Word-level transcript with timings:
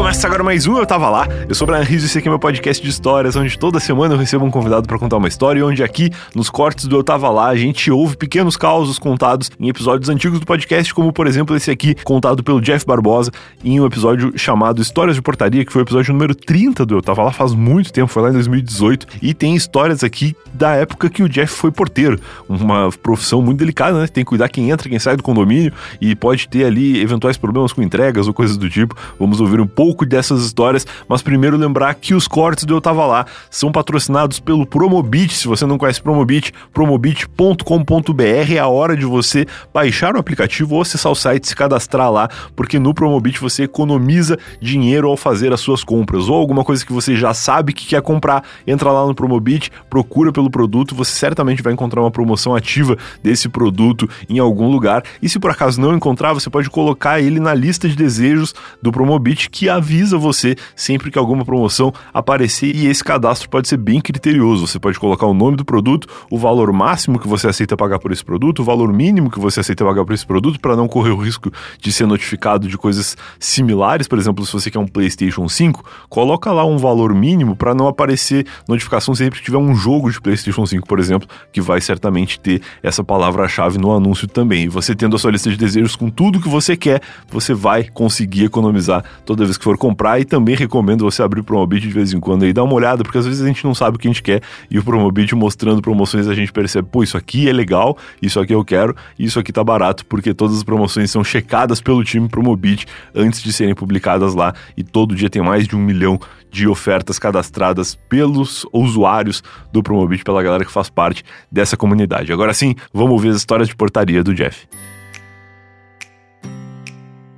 começa 0.00 0.26
agora 0.26 0.42
mais 0.42 0.66
um 0.66 0.78
Eu 0.78 0.86
Tava 0.86 1.10
Lá. 1.10 1.28
Eu 1.46 1.54
sou 1.54 1.68
o 1.68 1.70
Brian 1.70 1.82
Rizzo 1.82 2.06
e 2.06 2.08
esse 2.08 2.16
aqui 2.16 2.26
é 2.26 2.30
meu 2.30 2.38
podcast 2.38 2.82
de 2.82 2.88
histórias, 2.88 3.36
onde 3.36 3.58
toda 3.58 3.78
semana 3.78 4.14
eu 4.14 4.18
recebo 4.18 4.46
um 4.46 4.50
convidado 4.50 4.88
para 4.88 4.98
contar 4.98 5.18
uma 5.18 5.28
história 5.28 5.60
e 5.60 5.62
onde 5.62 5.82
aqui, 5.82 6.08
nos 6.34 6.48
cortes 6.48 6.86
do 6.86 6.96
Eu 6.96 7.04
Tava 7.04 7.28
Lá, 7.28 7.48
a 7.48 7.54
gente 7.54 7.90
ouve 7.90 8.16
pequenos 8.16 8.56
causos 8.56 8.98
contados 8.98 9.50
em 9.60 9.68
episódios 9.68 10.08
antigos 10.08 10.40
do 10.40 10.46
podcast, 10.46 10.94
como 10.94 11.12
por 11.12 11.26
exemplo 11.26 11.54
esse 11.54 11.70
aqui, 11.70 11.94
contado 12.02 12.42
pelo 12.42 12.62
Jeff 12.62 12.86
Barbosa, 12.86 13.30
em 13.62 13.78
um 13.78 13.84
episódio 13.84 14.32
chamado 14.38 14.80
Histórias 14.80 15.16
de 15.16 15.22
Portaria, 15.22 15.66
que 15.66 15.72
foi 15.72 15.82
o 15.82 15.84
episódio 15.84 16.14
número 16.14 16.34
30 16.34 16.86
do 16.86 16.94
Eu 16.94 17.02
Tava 17.02 17.22
Lá 17.22 17.30
faz 17.30 17.52
muito 17.52 17.92
tempo, 17.92 18.08
foi 18.08 18.22
lá 18.22 18.30
em 18.30 18.32
2018, 18.32 19.06
e 19.20 19.34
tem 19.34 19.54
histórias 19.54 20.02
aqui 20.02 20.34
da 20.54 20.70
época 20.76 21.10
que 21.10 21.22
o 21.22 21.28
Jeff 21.28 21.54
foi 21.54 21.70
porteiro, 21.70 22.18
uma 22.48 22.90
profissão 23.02 23.42
muito 23.42 23.58
delicada, 23.58 24.00
né? 24.00 24.06
Tem 24.06 24.24
que 24.24 24.30
cuidar 24.30 24.48
quem 24.48 24.70
entra, 24.70 24.88
quem 24.88 24.98
sai 24.98 25.14
do 25.14 25.22
condomínio 25.22 25.74
e 26.00 26.16
pode 26.16 26.48
ter 26.48 26.64
ali 26.64 26.98
eventuais 27.02 27.36
problemas 27.36 27.70
com 27.70 27.82
entregas 27.82 28.26
ou 28.26 28.32
coisas 28.32 28.56
do 28.56 28.68
tipo. 28.70 28.96
Vamos 29.18 29.42
ouvir 29.42 29.60
um 29.60 29.66
pouco 29.66 29.89
dessas 30.06 30.44
histórias, 30.44 30.86
mas 31.08 31.22
primeiro 31.22 31.56
lembrar 31.56 31.94
que 31.94 32.14
os 32.14 32.26
cortes 32.26 32.64
do 32.64 32.74
Eu 32.74 32.80
Tava 32.80 33.06
Lá 33.06 33.26
são 33.50 33.70
patrocinados 33.70 34.40
pelo 34.40 34.66
Promobit. 34.66 35.34
Se 35.34 35.48
você 35.48 35.66
não 35.66 35.78
conhece 35.78 36.02
Promobit, 36.02 36.52
promobit.com.br 36.72 38.54
é 38.54 38.58
a 38.58 38.68
hora 38.68 38.96
de 38.96 39.04
você 39.04 39.46
baixar 39.72 40.14
o 40.14 40.18
aplicativo 40.18 40.74
ou 40.74 40.82
acessar 40.82 41.10
o 41.12 41.14
site, 41.14 41.48
se 41.48 41.56
cadastrar 41.56 42.10
lá, 42.10 42.28
porque 42.56 42.78
no 42.78 42.94
Promobit 42.94 43.40
você 43.40 43.64
economiza 43.64 44.38
dinheiro 44.60 45.08
ao 45.08 45.16
fazer 45.16 45.52
as 45.52 45.60
suas 45.60 45.84
compras 45.84 46.28
ou 46.28 46.36
alguma 46.36 46.64
coisa 46.64 46.84
que 46.84 46.92
você 46.92 47.16
já 47.16 47.34
sabe 47.34 47.72
que 47.72 47.86
quer 47.86 48.02
comprar. 48.02 48.44
Entra 48.66 48.90
lá 48.90 49.06
no 49.06 49.14
Promobit, 49.14 49.70
procura 49.88 50.32
pelo 50.32 50.50
produto, 50.50 50.94
você 50.94 51.12
certamente 51.12 51.62
vai 51.62 51.72
encontrar 51.72 52.00
uma 52.00 52.10
promoção 52.10 52.54
ativa 52.54 52.96
desse 53.22 53.48
produto 53.48 54.08
em 54.28 54.38
algum 54.38 54.68
lugar. 54.68 55.02
E 55.22 55.28
se 55.28 55.38
por 55.38 55.50
acaso 55.50 55.80
não 55.80 55.94
encontrar, 55.94 56.32
você 56.32 56.48
pode 56.48 56.70
colocar 56.70 57.20
ele 57.20 57.40
na 57.40 57.54
lista 57.54 57.88
de 57.88 57.96
desejos 57.96 58.54
do 58.82 58.92
Promobit 58.92 59.50
que 59.50 59.68
avisa 59.80 60.18
você 60.18 60.54
sempre 60.76 61.10
que 61.10 61.18
alguma 61.18 61.44
promoção 61.44 61.92
aparecer 62.12 62.74
e 62.74 62.86
esse 62.86 63.02
cadastro 63.02 63.48
pode 63.48 63.66
ser 63.66 63.78
bem 63.78 64.00
criterioso. 64.00 64.66
Você 64.66 64.78
pode 64.78 64.98
colocar 64.98 65.26
o 65.26 65.34
nome 65.34 65.56
do 65.56 65.64
produto, 65.64 66.06
o 66.30 66.38
valor 66.38 66.72
máximo 66.72 67.18
que 67.18 67.26
você 67.26 67.48
aceita 67.48 67.76
pagar 67.76 67.98
por 67.98 68.12
esse 68.12 68.24
produto, 68.24 68.60
o 68.60 68.64
valor 68.64 68.92
mínimo 68.92 69.30
que 69.30 69.40
você 69.40 69.60
aceita 69.60 69.84
pagar 69.84 70.04
por 70.04 70.12
esse 70.12 70.26
produto 70.26 70.60
para 70.60 70.76
não 70.76 70.86
correr 70.86 71.10
o 71.10 71.16
risco 71.16 71.50
de 71.80 71.90
ser 71.90 72.06
notificado 72.06 72.68
de 72.68 72.76
coisas 72.76 73.16
similares. 73.38 74.06
Por 74.06 74.18
exemplo, 74.18 74.44
se 74.44 74.52
você 74.52 74.70
quer 74.70 74.78
um 74.78 74.86
PlayStation 74.86 75.48
5, 75.48 75.84
coloca 76.08 76.52
lá 76.52 76.64
um 76.64 76.76
valor 76.76 77.14
mínimo 77.14 77.56
para 77.56 77.74
não 77.74 77.88
aparecer 77.88 78.46
notificação 78.68 79.14
sempre 79.14 79.38
que 79.38 79.44
tiver 79.44 79.58
um 79.58 79.74
jogo 79.74 80.10
de 80.10 80.20
PlayStation 80.20 80.66
5, 80.66 80.86
por 80.86 80.98
exemplo, 80.98 81.28
que 81.52 81.60
vai 81.60 81.80
certamente 81.80 82.38
ter 82.38 82.60
essa 82.82 83.02
palavra-chave 83.02 83.78
no 83.78 83.92
anúncio 83.92 84.28
também. 84.28 84.64
E 84.64 84.68
você 84.68 84.94
tendo 84.94 85.16
a 85.16 85.18
sua 85.18 85.30
lista 85.30 85.50
de 85.50 85.56
desejos 85.56 85.96
com 85.96 86.10
tudo 86.10 86.40
que 86.40 86.48
você 86.48 86.76
quer, 86.76 87.00
você 87.30 87.54
vai 87.54 87.84
conseguir 87.84 88.44
economizar 88.44 89.04
toda 89.24 89.44
vez 89.44 89.56
que 89.60 89.64
for 89.64 89.76
comprar 89.76 90.18
e 90.18 90.24
também 90.24 90.56
recomendo 90.56 91.04
você 91.04 91.22
abrir 91.22 91.40
o 91.40 91.44
Promobit 91.44 91.86
de 91.86 91.92
vez 91.92 92.12
em 92.12 92.18
quando 92.18 92.46
e 92.46 92.52
dar 92.52 92.64
uma 92.64 92.72
olhada, 92.72 93.04
porque 93.04 93.18
às 93.18 93.26
vezes 93.26 93.42
a 93.42 93.46
gente 93.46 93.62
não 93.62 93.74
sabe 93.74 93.96
o 93.96 94.00
que 94.00 94.08
a 94.08 94.10
gente 94.10 94.22
quer 94.22 94.42
e 94.70 94.78
o 94.78 94.82
Promobit 94.82 95.34
mostrando 95.34 95.82
promoções 95.82 96.26
a 96.26 96.34
gente 96.34 96.50
percebe, 96.50 96.88
pô, 96.90 97.02
isso 97.02 97.16
aqui 97.16 97.48
é 97.48 97.52
legal, 97.52 97.96
isso 98.20 98.40
aqui 98.40 98.54
eu 98.54 98.64
quero, 98.64 98.96
isso 99.18 99.38
aqui 99.38 99.52
tá 99.52 99.62
barato, 99.62 100.04
porque 100.06 100.32
todas 100.32 100.56
as 100.56 100.64
promoções 100.64 101.10
são 101.10 101.22
checadas 101.22 101.80
pelo 101.80 102.02
time 102.02 102.26
Promobit 102.28 102.86
antes 103.14 103.42
de 103.42 103.52
serem 103.52 103.74
publicadas 103.74 104.34
lá 104.34 104.54
e 104.76 104.82
todo 104.82 105.14
dia 105.14 105.28
tem 105.28 105.42
mais 105.42 105.68
de 105.68 105.76
um 105.76 105.80
milhão 105.80 106.18
de 106.50 106.66
ofertas 106.66 107.18
cadastradas 107.18 107.94
pelos 108.08 108.66
usuários 108.72 109.42
do 109.70 109.82
Promobit, 109.82 110.24
pela 110.24 110.42
galera 110.42 110.64
que 110.64 110.72
faz 110.72 110.88
parte 110.88 111.22
dessa 111.52 111.76
comunidade. 111.76 112.32
Agora 112.32 112.54
sim, 112.54 112.74
vamos 112.92 113.22
ver 113.22 113.28
as 113.28 113.36
histórias 113.36 113.68
de 113.68 113.76
portaria 113.76 114.24
do 114.24 114.34
Jeff. 114.34 114.66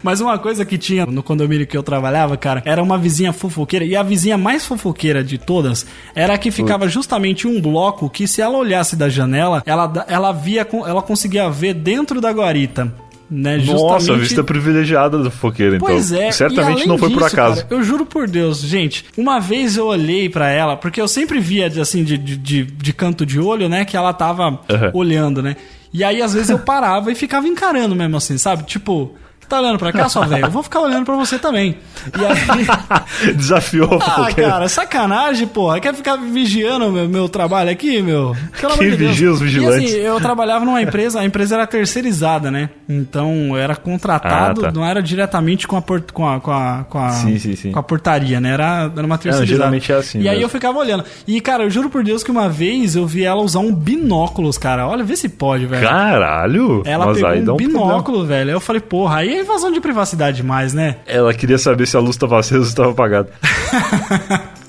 Mas 0.02 0.20
uma 0.20 0.38
coisa 0.38 0.64
que 0.64 0.76
tinha 0.76 1.06
no 1.06 1.22
condomínio 1.22 1.66
que 1.66 1.76
eu 1.76 1.82
trabalhava, 1.82 2.36
cara, 2.36 2.62
era 2.64 2.82
uma 2.82 2.98
vizinha 2.98 3.32
fofoqueira. 3.32 3.84
E 3.84 3.94
a 3.94 4.02
vizinha 4.02 4.36
mais 4.36 4.66
fofoqueira 4.66 5.22
de 5.22 5.38
todas 5.38 5.86
era 6.14 6.34
a 6.34 6.38
que 6.38 6.50
ficava 6.50 6.88
justamente 6.88 7.46
um 7.46 7.60
bloco 7.60 8.10
que, 8.10 8.26
se 8.26 8.40
ela 8.40 8.58
olhasse 8.58 8.96
da 8.96 9.08
janela, 9.08 9.62
ela, 9.64 10.04
ela 10.08 10.32
via, 10.32 10.66
ela 10.86 11.02
conseguia 11.02 11.48
ver 11.48 11.74
dentro 11.74 12.20
da 12.20 12.32
guarita. 12.32 12.92
Né, 13.34 13.56
Nossa, 13.56 14.14
vista 14.14 14.44
privilegiada 14.44 15.16
do 15.16 15.30
fofoqueiro, 15.30 15.76
então. 15.76 15.88
Pois 15.88 16.12
é. 16.12 16.30
Certamente 16.30 16.86
não 16.86 16.98
foi 16.98 17.08
disso, 17.08 17.18
por 17.18 17.26
acaso. 17.26 17.62
Cara, 17.62 17.74
eu 17.74 17.82
juro 17.82 18.04
por 18.04 18.28
Deus, 18.28 18.60
gente. 18.60 19.06
Uma 19.16 19.40
vez 19.40 19.78
eu 19.78 19.86
olhei 19.86 20.28
para 20.28 20.50
ela, 20.50 20.76
porque 20.76 21.00
eu 21.00 21.08
sempre 21.08 21.40
via, 21.40 21.66
assim, 21.80 22.04
de, 22.04 22.18
de, 22.18 22.62
de, 22.62 22.92
canto 22.92 23.24
de 23.24 23.40
olho, 23.40 23.70
né, 23.70 23.86
que 23.86 23.96
ela 23.96 24.12
tava 24.12 24.50
uhum. 24.50 24.58
olhando, 24.92 25.42
né. 25.42 25.56
E 25.94 26.04
aí, 26.04 26.20
às 26.20 26.34
vezes, 26.34 26.50
eu 26.50 26.58
parava 26.58 27.10
e 27.10 27.14
ficava 27.14 27.48
encarando 27.48 27.96
mesmo 27.96 28.18
assim, 28.18 28.36
sabe? 28.36 28.64
Tipo, 28.64 29.14
tá 29.52 29.60
olhando 29.60 29.78
pra 29.78 29.92
cá, 29.92 30.08
só 30.08 30.22
velho? 30.22 30.46
Eu 30.46 30.50
vou 30.50 30.62
ficar 30.62 30.80
olhando 30.80 31.04
pra 31.04 31.14
você 31.14 31.38
também. 31.38 31.76
E 32.18 32.24
aí. 32.24 33.34
Desafiou, 33.36 33.98
Ah, 34.00 34.28
cara, 34.34 34.68
sacanagem, 34.68 35.46
porra. 35.46 35.78
Quer 35.78 35.94
ficar 35.94 36.16
vigiando 36.16 36.90
meu, 36.90 37.08
meu 37.08 37.28
trabalho 37.28 37.70
aqui, 37.70 38.00
meu? 38.00 38.34
Pelo 38.60 38.78
Quem 38.78 38.90
vigia 38.90 39.30
os 39.30 39.40
vigilantes? 39.40 39.92
E 39.92 39.96
assim, 39.96 40.04
eu 40.04 40.18
trabalhava 40.20 40.64
numa 40.64 40.80
empresa, 40.80 41.20
a 41.20 41.24
empresa 41.24 41.56
era 41.56 41.66
terceirizada, 41.66 42.50
né? 42.50 42.70
Então 42.88 43.48
eu 43.48 43.58
era 43.58 43.76
contratado, 43.76 44.62
ah, 44.62 44.64
tá. 44.64 44.72
não 44.72 44.84
era 44.84 45.02
diretamente 45.02 45.68
com 45.68 45.76
a, 45.76 45.82
port, 45.82 46.10
com 46.12 46.26
a, 46.26 46.40
com 46.40 46.50
a, 46.50 46.86
com 46.88 46.98
a, 46.98 47.10
sim, 47.10 47.38
sim, 47.38 47.54
sim. 47.54 47.72
Com 47.72 47.78
a 47.78 47.82
portaria, 47.82 48.40
né? 48.40 48.52
Era, 48.52 48.90
era 48.96 49.06
uma 49.06 49.18
terceirizada. 49.18 49.40
Não, 49.40 49.46
geralmente 49.46 49.92
é 49.92 49.96
assim. 49.96 50.18
E 50.18 50.22
mesmo. 50.22 50.36
aí 50.36 50.42
eu 50.42 50.48
ficava 50.48 50.78
olhando. 50.78 51.04
E, 51.26 51.40
cara, 51.40 51.64
eu 51.64 51.70
juro 51.70 51.90
por 51.90 52.02
Deus 52.02 52.24
que 52.24 52.30
uma 52.30 52.48
vez 52.48 52.96
eu 52.96 53.06
vi 53.06 53.24
ela 53.24 53.42
usar 53.42 53.60
um 53.60 53.74
binóculos, 53.74 54.56
cara. 54.56 54.86
Olha, 54.86 55.04
vê 55.04 55.14
se 55.16 55.28
pode, 55.28 55.66
velho. 55.66 55.86
Caralho! 55.86 56.82
Ela 56.84 57.12
pegou 57.12 57.54
um 57.54 57.56
binóculo, 57.56 58.24
velho. 58.24 58.50
Aí 58.50 58.56
eu 58.56 58.60
falei, 58.60 58.80
porra, 58.80 59.18
aí 59.18 59.38
é 59.38 59.41
invasão 59.42 59.70
de 59.70 59.80
privacidade 59.80 60.38
demais, 60.38 60.72
né? 60.72 60.96
Ela 61.06 61.32
queria 61.34 61.58
saber 61.58 61.86
se 61.86 61.96
a 61.96 62.00
luz 62.00 62.16
estava 62.16 62.38
acesa 62.38 62.60
ou 62.60 62.66
estava 62.66 62.90
apagada. 62.90 63.30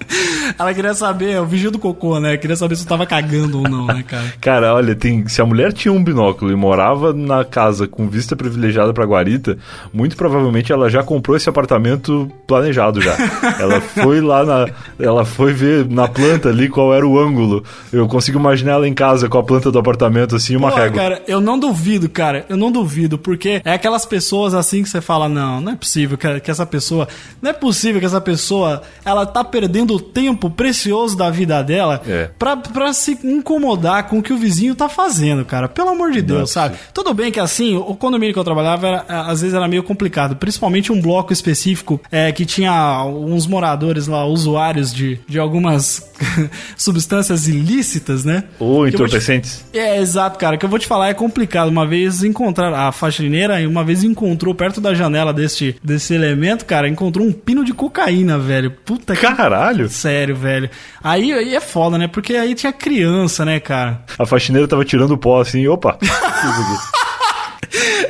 Ela 0.57 0.73
queria 0.73 0.93
saber, 0.93 1.39
o 1.39 1.45
vigio 1.45 1.71
do 1.71 1.79
cocô, 1.79 2.19
né? 2.19 2.37
Queria 2.37 2.55
saber 2.55 2.75
se 2.75 2.83
eu 2.83 2.89
tava 2.89 3.05
cagando 3.05 3.59
ou 3.59 3.63
não, 3.63 3.87
né, 3.87 4.03
cara? 4.07 4.33
cara, 4.39 4.73
olha, 4.73 4.95
tem, 4.95 5.27
se 5.27 5.41
a 5.41 5.45
mulher 5.45 5.73
tinha 5.73 5.91
um 5.91 6.03
binóculo 6.03 6.51
e 6.51 6.55
morava 6.55 7.13
na 7.13 7.43
casa 7.43 7.87
com 7.87 8.07
vista 8.07 8.35
privilegiada 8.35 8.93
pra 8.93 9.05
guarita, 9.05 9.57
muito 9.93 10.15
provavelmente 10.15 10.71
ela 10.71 10.89
já 10.89 11.03
comprou 11.03 11.35
esse 11.35 11.49
apartamento 11.49 12.31
planejado 12.47 13.01
já. 13.01 13.15
ela 13.59 13.81
foi 13.81 14.21
lá 14.21 14.43
na. 14.43 14.69
Ela 14.99 15.25
foi 15.25 15.53
ver 15.53 15.87
na 15.89 16.07
planta 16.07 16.49
ali 16.49 16.69
qual 16.69 16.93
era 16.93 17.07
o 17.07 17.19
ângulo. 17.19 17.63
Eu 17.91 18.07
consigo 18.07 18.39
imaginar 18.39 18.73
ela 18.73 18.87
em 18.87 18.93
casa 18.93 19.27
com 19.27 19.37
a 19.37 19.43
planta 19.43 19.71
do 19.71 19.79
apartamento 19.79 20.35
assim, 20.35 20.55
uma 20.55 20.69
Pô, 20.69 20.77
régua. 20.77 20.97
cara, 20.97 21.21
eu 21.27 21.41
não 21.41 21.57
duvido, 21.57 22.09
cara. 22.09 22.45
Eu 22.49 22.57
não 22.57 22.71
duvido, 22.71 23.17
porque 23.17 23.61
é 23.63 23.73
aquelas 23.73 24.05
pessoas 24.05 24.53
assim 24.53 24.83
que 24.83 24.89
você 24.89 25.01
fala, 25.01 25.27
não, 25.27 25.61
não 25.61 25.71
é 25.73 25.75
possível 25.75 26.17
que, 26.17 26.39
que 26.39 26.51
essa 26.51 26.65
pessoa. 26.65 27.07
Não 27.41 27.49
é 27.49 27.53
possível 27.53 27.99
que 27.99 28.05
essa 28.05 28.21
pessoa 28.21 28.81
ela 29.05 29.25
tá 29.25 29.43
perdendo 29.43 29.99
tempo 30.03 30.49
precioso 30.49 31.17
da 31.17 31.29
vida 31.29 31.61
dela 31.63 32.01
é. 32.07 32.29
pra, 32.37 32.57
pra 32.57 32.93
se 32.93 33.17
incomodar 33.23 34.07
com 34.07 34.19
o 34.19 34.23
que 34.23 34.33
o 34.33 34.37
vizinho 34.37 34.75
tá 34.75 34.87
fazendo, 34.87 35.43
cara. 35.45 35.67
Pelo 35.67 35.89
amor 35.89 36.11
de 36.11 36.21
Deus, 36.21 36.39
Nossa. 36.41 36.53
sabe? 36.53 36.75
Tudo 36.93 37.13
bem 37.13 37.31
que 37.31 37.39
assim, 37.39 37.75
o 37.75 37.95
condomínio 37.95 38.33
que 38.33 38.39
eu 38.39 38.43
trabalhava 38.43 38.87
era, 38.87 39.05
às 39.07 39.41
vezes 39.41 39.55
era 39.55 39.67
meio 39.67 39.83
complicado, 39.83 40.35
principalmente 40.35 40.91
um 40.91 41.01
bloco 41.01 41.33
específico 41.33 41.99
é, 42.11 42.31
que 42.31 42.45
tinha 42.45 43.03
uns 43.05 43.47
moradores 43.47 44.07
lá, 44.07 44.25
usuários 44.25 44.93
de, 44.93 45.19
de 45.27 45.39
algumas 45.39 46.12
substâncias 46.77 47.47
ilícitas, 47.47 48.23
né? 48.23 48.43
Ou 48.59 48.87
entorpecentes. 48.87 49.65
Te... 49.71 49.79
É, 49.79 49.99
exato, 49.99 50.37
cara. 50.37 50.57
Que 50.57 50.65
eu 50.65 50.69
vou 50.69 50.79
te 50.79 50.87
falar, 50.87 51.09
é 51.09 51.13
complicado. 51.13 51.69
Uma 51.69 51.87
vez 51.87 52.23
encontrar 52.23 52.73
a 52.73 52.91
faxineira, 52.91 53.67
uma 53.67 53.83
vez 53.83 54.03
encontrou 54.03 54.53
perto 54.53 54.79
da 54.79 54.93
janela 54.93 55.33
desse, 55.33 55.75
desse 55.83 56.13
elemento, 56.13 56.65
cara, 56.65 56.87
encontrou 56.87 57.25
um 57.25 57.31
pino 57.31 57.63
de 57.63 57.73
cocaína, 57.73 58.37
velho. 58.37 58.71
Puta 58.71 59.15
que. 59.15 59.21
Caralho! 59.21 59.89
Sério 59.89 60.35
velho. 60.35 60.69
Aí, 61.03 61.31
aí 61.31 61.55
é 61.55 61.59
foda, 61.59 61.97
né? 61.97 62.07
Porque 62.07 62.35
aí 62.35 62.53
tinha 62.53 62.73
criança, 62.73 63.45
né, 63.45 63.59
cara? 63.59 64.03
A 64.19 64.25
faxineira 64.25 64.67
tava 64.67 64.85
tirando 64.85 65.11
o 65.11 65.17
pó 65.17 65.41
assim, 65.41 65.67
opa. 65.67 65.97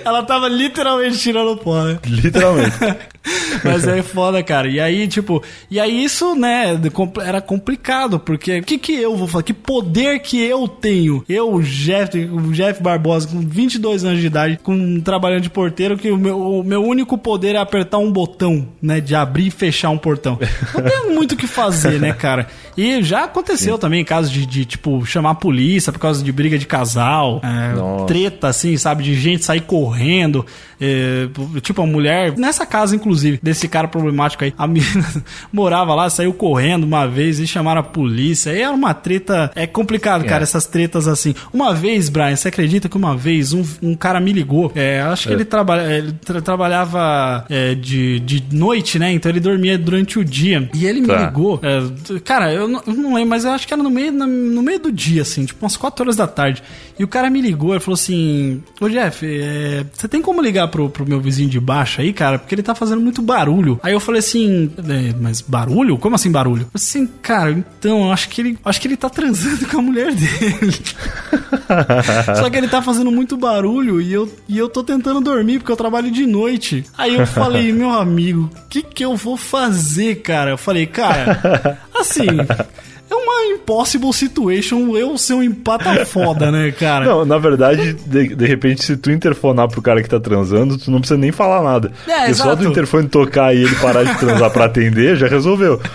Ela 0.06 0.24
tava 0.24 0.48
literalmente 0.48 1.18
tirando 1.18 1.58
pó, 1.58 1.82
né? 1.84 2.00
Literalmente. 2.06 2.78
Mas 3.64 3.88
é 3.88 4.02
foda, 4.02 4.44
cara. 4.44 4.68
E 4.68 4.80
aí, 4.80 5.08
tipo, 5.08 5.42
e 5.70 5.80
aí 5.80 6.04
isso, 6.04 6.36
né, 6.36 6.80
era 7.22 7.42
complicado, 7.42 8.20
porque 8.20 8.60
o 8.60 8.64
que 8.64 8.78
que 8.78 8.94
eu 8.94 9.16
vou 9.16 9.28
falar? 9.28 9.44
Que 9.44 9.54
poder 9.54 10.20
que 10.20 10.42
eu 10.42 10.68
tenho? 10.68 11.24
Eu, 11.30 11.62
Jeff, 11.62 12.18
o 12.18 12.52
Jeff 12.52 12.82
Barbosa, 12.82 13.28
com 13.28 13.40
22 13.40 14.04
anos 14.04 14.20
de 14.20 14.28
idade, 14.28 14.60
com 14.62 15.00
trabalhando 15.00 15.42
de 15.42 15.50
porteiro, 15.50 15.98
que 15.98 16.12
o 16.12 16.18
meu, 16.18 16.40
o 16.40 16.64
meu 16.64 16.84
único 16.84 17.18
poder 17.18 17.56
é 17.56 17.60
apertar 17.60 17.98
um 17.98 18.12
botão, 18.12 18.68
né, 18.82 19.00
de 19.00 19.16
abrir 19.16 19.48
e 19.48 19.52
fechar 19.52 19.90
um 19.90 19.98
portão. 19.98 20.38
Não 20.74 20.84
tem 20.84 21.14
muito 21.14 21.34
o 21.34 21.38
que 21.38 21.48
fazer, 21.48 22.00
né, 22.00 22.12
cara? 22.14 22.48
E 22.76 23.02
já 23.04 23.24
aconteceu 23.24 23.76
Sim. 23.76 23.82
também 23.82 24.04
casos 24.04 24.32
de, 24.32 24.46
de, 24.46 24.66
tipo, 24.66 25.06
chamar 25.06 25.32
a 25.32 25.36
polícia 25.36 25.92
por 25.92 26.00
causa 26.00 26.24
de 26.24 26.32
briga 26.32 26.58
de 26.58 26.66
casal, 26.66 27.40
é, 27.44 28.06
treta, 28.06 28.48
assim, 28.48 28.76
sabe, 28.78 29.04
de 29.04 29.16
gente 29.16 29.46
sair 29.46 29.62
correndo, 29.62 29.93
é, 30.80 31.28
tipo, 31.62 31.82
a 31.82 31.86
mulher, 31.86 32.38
nessa 32.38 32.66
casa, 32.66 32.96
inclusive, 32.96 33.40
desse 33.42 33.68
cara 33.68 33.88
problemático 33.88 34.44
aí. 34.44 34.54
A 34.58 34.66
menina 34.68 35.06
morava 35.52 35.94
lá, 35.96 36.10
saiu 36.10 36.34
correndo 36.34 36.84
uma 36.84 37.08
vez 37.08 37.40
e 37.40 37.48
chamaram 37.48 37.82
a 37.82 37.84
polícia. 37.84 38.52
Aí 38.52 38.62
era 38.62 38.72
uma 38.74 38.94
treta. 38.94 39.52
É 39.56 39.66
complicado, 39.68 40.26
cara, 40.26 40.44
essas 40.44 40.66
tretas 40.66 41.08
assim. 41.08 41.34
Uma 41.54 41.74
vez, 41.74 42.10
Brian, 42.10 42.36
você 42.36 42.48
acredita 42.50 42.88
que 42.90 42.98
uma 42.98 43.16
vez 43.16 43.54
um, 43.54 43.64
um 43.82 43.96
cara 43.96 44.20
me 44.20 44.34
ligou? 44.34 44.72
É, 44.76 45.02
acho 45.02 45.28
que 45.28 45.34
ele, 45.34 45.46
trabalha, 45.46 45.82
ele 45.98 46.14
tra- 46.14 46.42
trabalhava 46.42 47.46
é, 47.50 47.76
de, 47.76 48.20
de 48.20 48.44
noite, 48.52 48.98
né? 49.00 49.12
Então 49.12 49.30
ele 49.32 49.40
dormia 49.40 49.78
durante 49.78 50.20
o 50.20 50.26
dia. 50.26 50.70
E 50.74 50.86
ele 50.86 51.02
me 51.02 51.08
Tá. 51.08 51.26
ligou. 51.26 51.60
é, 51.62 52.20
cara, 52.22 52.52
eu 52.52 52.68
não, 52.68 52.82
eu 52.88 52.94
não 52.94 53.14
lembro, 53.14 53.30
mas 53.30 53.46
eu 53.46 53.52
acho 53.52 53.68
que 53.68 53.74
era 53.74 53.82
no 53.84 53.90
meio, 53.90 54.12
na- 54.12 54.26
no 54.28 54.62
meio 54.64 54.80
do 54.80 54.92
dia, 54.92 55.22
assim, 55.22 55.46
tipo 55.46 55.64
umas 55.64 55.78
4 55.78 56.04
horas 56.04 56.16
da 56.16 56.26
tarde. 56.28 56.64
E 56.98 57.04
o 57.04 57.08
cara 57.08 57.30
me 57.30 57.42
ligou 57.42 57.76
e 57.76 57.80
falou 57.80 57.96
assim: 57.96 58.62
Ô 58.80 58.88
Jeff, 58.90 59.26
é, 59.26 59.83
você 59.92 60.08
tem 60.08 60.22
como 60.22 60.42
ligar 60.42 60.68
pro, 60.68 60.90
pro 60.90 61.06
meu 61.08 61.20
vizinho 61.20 61.50
de 61.50 61.60
baixo 61.60 62.02
aí, 62.02 62.14
cara? 62.14 62.40
Porque 62.40 62.56
ele 62.56 62.64
tá 62.64 62.76
fazendo 62.76 63.02
muito 63.02 63.22
barulho. 63.22 63.80
Aí 63.84 63.94
eu 63.94 64.00
falei 64.00 64.20
assim: 64.20 64.72
"É, 64.78 65.14
Mas 65.20 65.42
barulho? 65.42 65.98
Como 65.98 66.16
assim 66.16 66.32
barulho? 66.32 66.68
Assim, 66.74 67.08
cara, 67.22 67.52
então 67.52 68.06
eu 68.06 68.12
acho 68.12 68.30
que 68.30 68.42
ele, 68.42 68.58
acho 68.64 68.82
que 68.82 68.88
ele 68.88 68.98
tá 68.98 69.10
transando 69.10 69.66
com 69.70 69.80
a 69.80 69.82
mulher 69.82 70.14
dele. 70.14 70.74
Só 72.38 72.50
que 72.50 72.58
ele 72.58 72.68
tá 72.68 72.82
fazendo 72.82 73.12
muito 73.12 73.38
barulho 73.38 74.02
e 74.02 74.12
eu, 74.12 74.32
e 74.48 74.58
eu 74.58 74.70
tô 74.70 74.84
tentando 74.84 75.22
dormir 75.22 75.60
porque 75.60 75.72
eu 75.72 75.78
trabalho 75.78 76.12
de 76.12 76.26
noite. 76.26 76.86
Aí 76.98 77.16
eu 77.16 77.26
falei, 77.26 77.72
meu 77.72 77.90
amigo, 77.92 78.50
o 78.66 78.70
que 78.70 78.82
que 78.82 79.04
eu 79.04 79.16
vou 79.16 79.38
fazer, 79.38 80.16
cara? 80.22 80.52
Eu 80.52 80.58
falei, 80.58 80.86
cara, 80.86 81.80
assim, 81.96 82.28
uma 83.44 83.54
impossible 83.54 84.14
situation 84.14 84.96
eu 84.96 85.18
ser 85.18 85.34
um 85.34 85.44
empata 85.44 86.06
foda, 86.06 86.52
né, 86.52 86.72
cara? 86.72 87.06
Não, 87.06 87.26
na 87.26 87.38
verdade, 87.38 87.94
de, 87.94 88.36
de 88.36 88.46
repente, 88.46 88.84
se 88.84 88.98
tu 88.98 89.12
interfonar 89.12 89.68
pro 89.68 89.82
cara 89.82 90.02
que 90.02 90.10
tá 90.10 90.20
transando, 90.20 90.78
tu 90.78 90.90
não 90.90 91.00
precisa 91.00 91.20
nem 91.20 91.32
falar 91.32 91.62
nada. 91.62 91.92
É, 92.08 92.20
Porque 92.20 92.34
só 92.36 92.46
exato. 92.46 92.64
do 92.64 92.70
interfone 92.70 93.08
tocar 93.08 93.56
e 93.56 93.64
ele 93.64 93.76
parar 93.76 94.04
de 94.04 94.18
transar 94.18 94.50
pra 94.52 94.66
atender, 94.66 95.18
já 95.18 95.28
resolveu. 95.28 95.80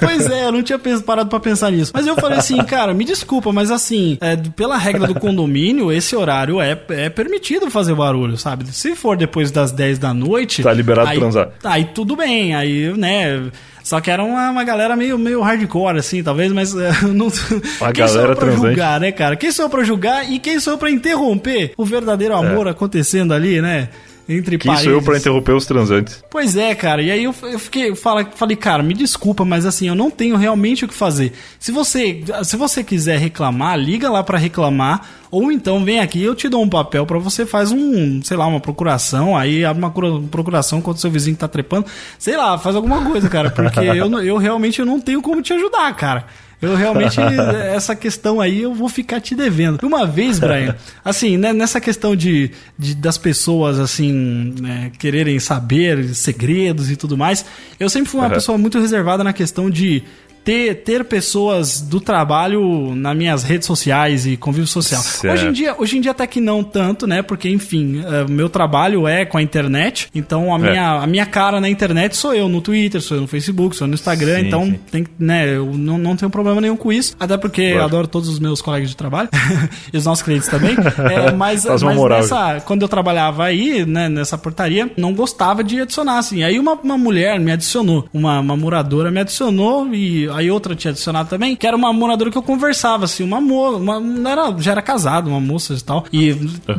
Pois 0.00 0.28
é, 0.30 0.46
eu 0.46 0.52
não 0.52 0.62
tinha 0.62 0.78
parado 1.04 1.28
pra 1.28 1.38
pensar 1.38 1.70
nisso. 1.70 1.92
Mas 1.94 2.06
eu 2.06 2.14
falei 2.14 2.38
assim, 2.38 2.56
cara, 2.64 2.94
me 2.94 3.04
desculpa, 3.04 3.52
mas 3.52 3.70
assim, 3.70 4.16
é, 4.20 4.36
pela 4.36 4.76
regra 4.76 5.06
do 5.06 5.14
condomínio, 5.14 5.92
esse 5.92 6.16
horário 6.16 6.60
é, 6.60 6.78
é 6.88 7.08
permitido 7.10 7.70
fazer 7.70 7.94
barulho, 7.94 8.38
sabe? 8.38 8.66
Se 8.72 8.94
for 8.94 9.16
depois 9.16 9.50
das 9.50 9.72
10 9.72 9.98
da 9.98 10.14
noite. 10.14 10.62
Tá 10.62 10.72
liberado 10.72 11.08
aí, 11.08 11.18
transar. 11.18 11.50
Aí 11.62 11.84
tudo 11.86 12.16
bem, 12.16 12.54
aí, 12.54 12.92
né. 12.96 13.50
Só 13.86 14.00
que 14.00 14.10
era 14.10 14.20
uma, 14.24 14.50
uma 14.50 14.64
galera 14.64 14.96
meio, 14.96 15.16
meio 15.16 15.40
hardcore, 15.40 15.98
assim, 15.98 16.20
talvez, 16.20 16.50
mas 16.50 16.74
é, 16.74 16.90
não. 17.06 17.26
Uma 17.28 17.92
quem 17.92 18.04
sou 18.08 18.16
galera 18.16 18.32
eu 18.32 18.36
pra 18.36 18.46
transante. 18.46 18.66
julgar, 18.66 18.98
né, 18.98 19.12
cara? 19.12 19.36
Quem 19.36 19.52
sou 19.52 19.66
eu 19.66 19.70
pra 19.70 19.84
julgar 19.84 20.28
e 20.28 20.40
quem 20.40 20.58
sou 20.58 20.72
eu 20.72 20.78
pra 20.78 20.90
interromper 20.90 21.72
o 21.76 21.84
verdadeiro 21.84 22.34
É. 22.34 22.36
amor 22.36 22.66
acontecendo 22.66 23.32
ali, 23.32 23.62
né? 23.62 23.88
Entre 24.28 24.58
Que 24.58 24.68
isso 24.68 24.88
eu 24.88 24.96
pra 24.98 25.06
paredes. 25.06 25.22
interromper 25.22 25.52
os 25.52 25.66
transantes. 25.66 26.24
Pois 26.28 26.56
é, 26.56 26.74
cara. 26.74 27.00
E 27.00 27.10
aí 27.12 27.22
eu, 27.24 27.34
eu 27.44 27.58
fiquei, 27.60 27.90
eu 27.90 27.94
falei, 27.96 28.56
cara, 28.56 28.82
me 28.82 28.92
desculpa, 28.92 29.44
mas 29.44 29.64
assim, 29.64 29.86
eu 29.86 29.94
não 29.94 30.10
tenho 30.10 30.36
realmente 30.36 30.84
o 30.84 30.88
que 30.88 30.94
fazer. 30.94 31.32
Se 31.60 31.70
você, 31.70 32.22
se 32.42 32.56
você 32.56 32.82
quiser 32.82 33.18
reclamar, 33.20 33.78
liga 33.78 34.10
lá 34.10 34.24
pra 34.24 34.36
reclamar, 34.36 35.08
ou 35.30 35.52
então 35.52 35.84
vem 35.84 36.00
aqui, 36.00 36.20
eu 36.22 36.34
te 36.34 36.48
dou 36.48 36.60
um 36.62 36.68
papel 36.68 37.06
pra 37.06 37.18
você 37.18 37.46
faz 37.46 37.70
um, 37.70 38.20
sei 38.22 38.36
lá, 38.36 38.46
uma 38.48 38.58
procuração, 38.58 39.36
aí 39.36 39.64
abre 39.64 39.80
uma 39.82 39.90
cura- 39.90 40.20
procuração 40.30 40.80
contra 40.80 40.98
o 40.98 41.00
seu 41.00 41.10
vizinho 41.10 41.36
que 41.36 41.40
tá 41.40 41.48
trepando, 41.48 41.86
sei 42.18 42.36
lá, 42.36 42.58
faz 42.58 42.74
alguma 42.74 43.04
coisa, 43.04 43.28
cara, 43.28 43.50
porque 43.50 43.78
eu, 43.94 44.20
eu 44.22 44.36
realmente 44.38 44.84
não 44.84 45.00
tenho 45.00 45.22
como 45.22 45.40
te 45.40 45.52
ajudar, 45.52 45.94
cara. 45.94 46.26
Eu 46.60 46.74
realmente, 46.74 47.20
essa 47.74 47.94
questão 47.94 48.40
aí, 48.40 48.62
eu 48.62 48.72
vou 48.74 48.88
ficar 48.88 49.20
te 49.20 49.34
devendo. 49.34 49.78
Uma 49.82 50.06
vez, 50.06 50.38
Brian, 50.38 50.74
assim, 51.04 51.36
né, 51.36 51.52
nessa 51.52 51.80
questão 51.80 52.16
de, 52.16 52.50
de- 52.78 52.94
das 52.94 53.18
pessoas, 53.18 53.78
assim, 53.78 54.54
né, 54.60 54.90
quererem 54.98 55.38
saber 55.38 56.14
segredos 56.14 56.90
e 56.90 56.96
tudo 56.96 57.16
mais, 57.16 57.44
eu 57.78 57.90
sempre 57.90 58.10
fui 58.10 58.20
uma 58.20 58.26
Uhum. 58.28 58.32
pessoa 58.34 58.56
muito 58.58 58.78
reservada 58.80 59.22
na 59.22 59.32
questão 59.32 59.68
de 59.68 60.02
ter, 60.46 60.76
ter 60.76 61.04
pessoas 61.04 61.80
do 61.80 62.00
trabalho 62.00 62.94
nas 62.94 63.16
minhas 63.16 63.42
redes 63.42 63.66
sociais 63.66 64.28
e 64.28 64.36
convívio 64.36 64.68
social. 64.68 65.02
Certo. 65.02 65.34
Hoje 65.34 65.48
em 65.48 65.52
dia, 65.52 65.74
hoje 65.76 65.98
em 65.98 66.00
dia 66.00 66.12
até 66.12 66.24
que 66.24 66.40
não 66.40 66.62
tanto, 66.62 67.04
né? 67.04 67.20
Porque, 67.20 67.48
enfim, 67.48 68.00
o 68.28 68.30
meu 68.30 68.48
trabalho 68.48 69.08
é 69.08 69.24
com 69.24 69.36
a 69.36 69.42
internet, 69.42 70.08
então 70.14 70.54
a, 70.54 70.58
É. 70.58 70.70
minha, 70.70 70.90
a 71.02 71.06
minha 71.08 71.26
cara 71.26 71.60
na 71.60 71.68
internet 71.68 72.16
sou 72.16 72.32
eu 72.32 72.48
no 72.48 72.60
Twitter, 72.60 73.02
sou 73.02 73.16
eu 73.16 73.22
no 73.22 73.26
Facebook, 73.26 73.74
sou 73.74 73.86
eu 73.86 73.88
no 73.88 73.94
Instagram, 73.94 74.38
Sim, 74.38 74.46
então 74.46 74.66
sim. 74.66 74.78
tem, 74.88 75.06
né, 75.18 75.56
eu 75.56 75.66
não, 75.74 75.98
não 75.98 76.14
tenho 76.14 76.30
problema 76.30 76.60
nenhum 76.60 76.76
com 76.76 76.92
isso, 76.92 77.16
até 77.18 77.36
porque 77.36 77.62
eu 77.62 77.82
adoro 77.82 78.06
todos 78.06 78.28
os 78.28 78.38
meus 78.38 78.62
colegas 78.62 78.88
de 78.90 78.96
trabalho 78.96 79.28
e 79.92 79.96
os 79.96 80.04
nossos 80.04 80.22
clientes 80.22 80.48
também. 80.48 80.76
É, 81.16 81.32
mas 81.32 81.64
mas 81.64 81.82
moral. 81.82 82.20
nessa, 82.20 82.60
quando 82.60 82.82
eu 82.82 82.88
trabalhava 82.88 83.44
aí, 83.44 83.84
né, 83.84 84.08
nessa 84.08 84.36
portaria, 84.38 84.90
não 84.96 85.12
gostava 85.12 85.62
de 85.64 85.80
adicionar, 85.80 86.18
assim. 86.18 86.42
Aí 86.42 86.58
uma, 86.58 86.72
uma 86.74 86.96
mulher 86.98 87.38
me 87.40 87.50
adicionou, 87.52 88.08
uma, 88.12 88.38
uma 88.40 88.56
moradora 88.56 89.10
me 89.10 89.20
adicionou 89.20 89.92
e 89.94 90.28
aí 90.36 90.50
outra 90.50 90.74
tinha 90.74 90.90
adicionado 90.90 91.28
também, 91.28 91.56
que 91.56 91.66
era 91.66 91.76
uma 91.76 91.92
moradora 91.92 92.30
que 92.30 92.38
eu 92.38 92.42
conversava, 92.42 93.04
assim, 93.04 93.24
uma 93.24 93.40
moça, 93.40 93.78
uma, 93.78 94.30
era, 94.30 94.54
já 94.58 94.72
era 94.72 94.82
casada, 94.82 95.28
uma 95.28 95.40
moça 95.40 95.74
e 95.74 95.80
tal, 95.80 96.04
e 96.12 96.28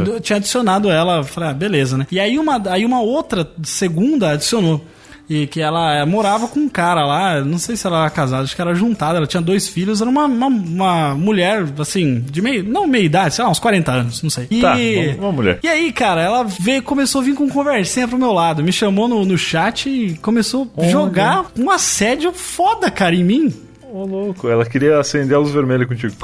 eu 0.06 0.20
tinha 0.20 0.38
adicionado 0.38 0.90
ela, 0.90 1.24
falei, 1.24 1.50
ah, 1.50 1.54
beleza, 1.54 1.98
né? 1.98 2.08
E 2.12 2.20
aí 2.20 2.38
uma, 2.38 2.62
aí 2.70 2.86
uma 2.86 3.02
outra 3.02 3.50
segunda 3.64 4.32
adicionou. 4.32 4.84
E 5.30 5.46
que 5.46 5.60
ela 5.60 5.94
eh, 5.94 6.06
morava 6.06 6.48
com 6.48 6.62
um 6.62 6.70
cara 6.70 7.06
lá, 7.06 7.42
não 7.42 7.58
sei 7.58 7.76
se 7.76 7.86
ela 7.86 8.00
era 8.00 8.10
casada, 8.10 8.44
acho 8.44 8.56
que 8.56 8.62
era 8.62 8.74
juntada, 8.74 9.18
ela 9.18 9.28
tinha 9.28 9.42
dois 9.42 9.68
filhos, 9.68 10.00
era 10.00 10.10
uma, 10.10 10.24
uma, 10.26 10.48
uma 10.48 11.16
mulher, 11.16 11.66
assim, 11.80 12.22
de 12.22 12.42
meio, 12.42 12.64
não 12.64 12.88
meia 12.88 13.04
idade, 13.04 13.36
sei 13.36 13.44
lá, 13.44 13.52
uns 13.52 13.60
40 13.60 13.92
anos, 13.92 14.24
não 14.24 14.30
sei. 14.30 14.48
E, 14.50 14.62
Tá, 14.62 14.76
uma- 14.76 15.26
uma 15.28 15.32
mulher. 15.34 15.60
E 15.62 15.68
aí, 15.68 15.92
cara, 15.92 16.22
ela 16.22 16.44
veio, 16.46 16.82
começou 16.82 17.20
a 17.20 17.24
vir 17.26 17.36
com 17.36 17.50
conversinha 17.50 18.08
pro 18.08 18.18
meu 18.18 18.32
lado, 18.32 18.64
me 18.64 18.72
chamou 18.72 19.06
no, 19.10 19.26
no 19.26 19.38
chat 19.38 19.90
e 19.90 20.18
começou 20.20 20.72
a 20.78 20.86
jogar 20.88 21.48
um 21.60 21.70
assédio 21.70 22.32
foda, 22.32 22.90
cara, 22.90 23.14
em 23.14 23.24
mim. 23.26 23.54
Ô, 23.92 24.06
louco, 24.06 24.48
ela 24.48 24.66
queria 24.66 24.98
acender 24.98 25.36
a 25.36 25.40
luz 25.42 25.52
vermelha 25.52 25.86
contigo. 25.86 26.14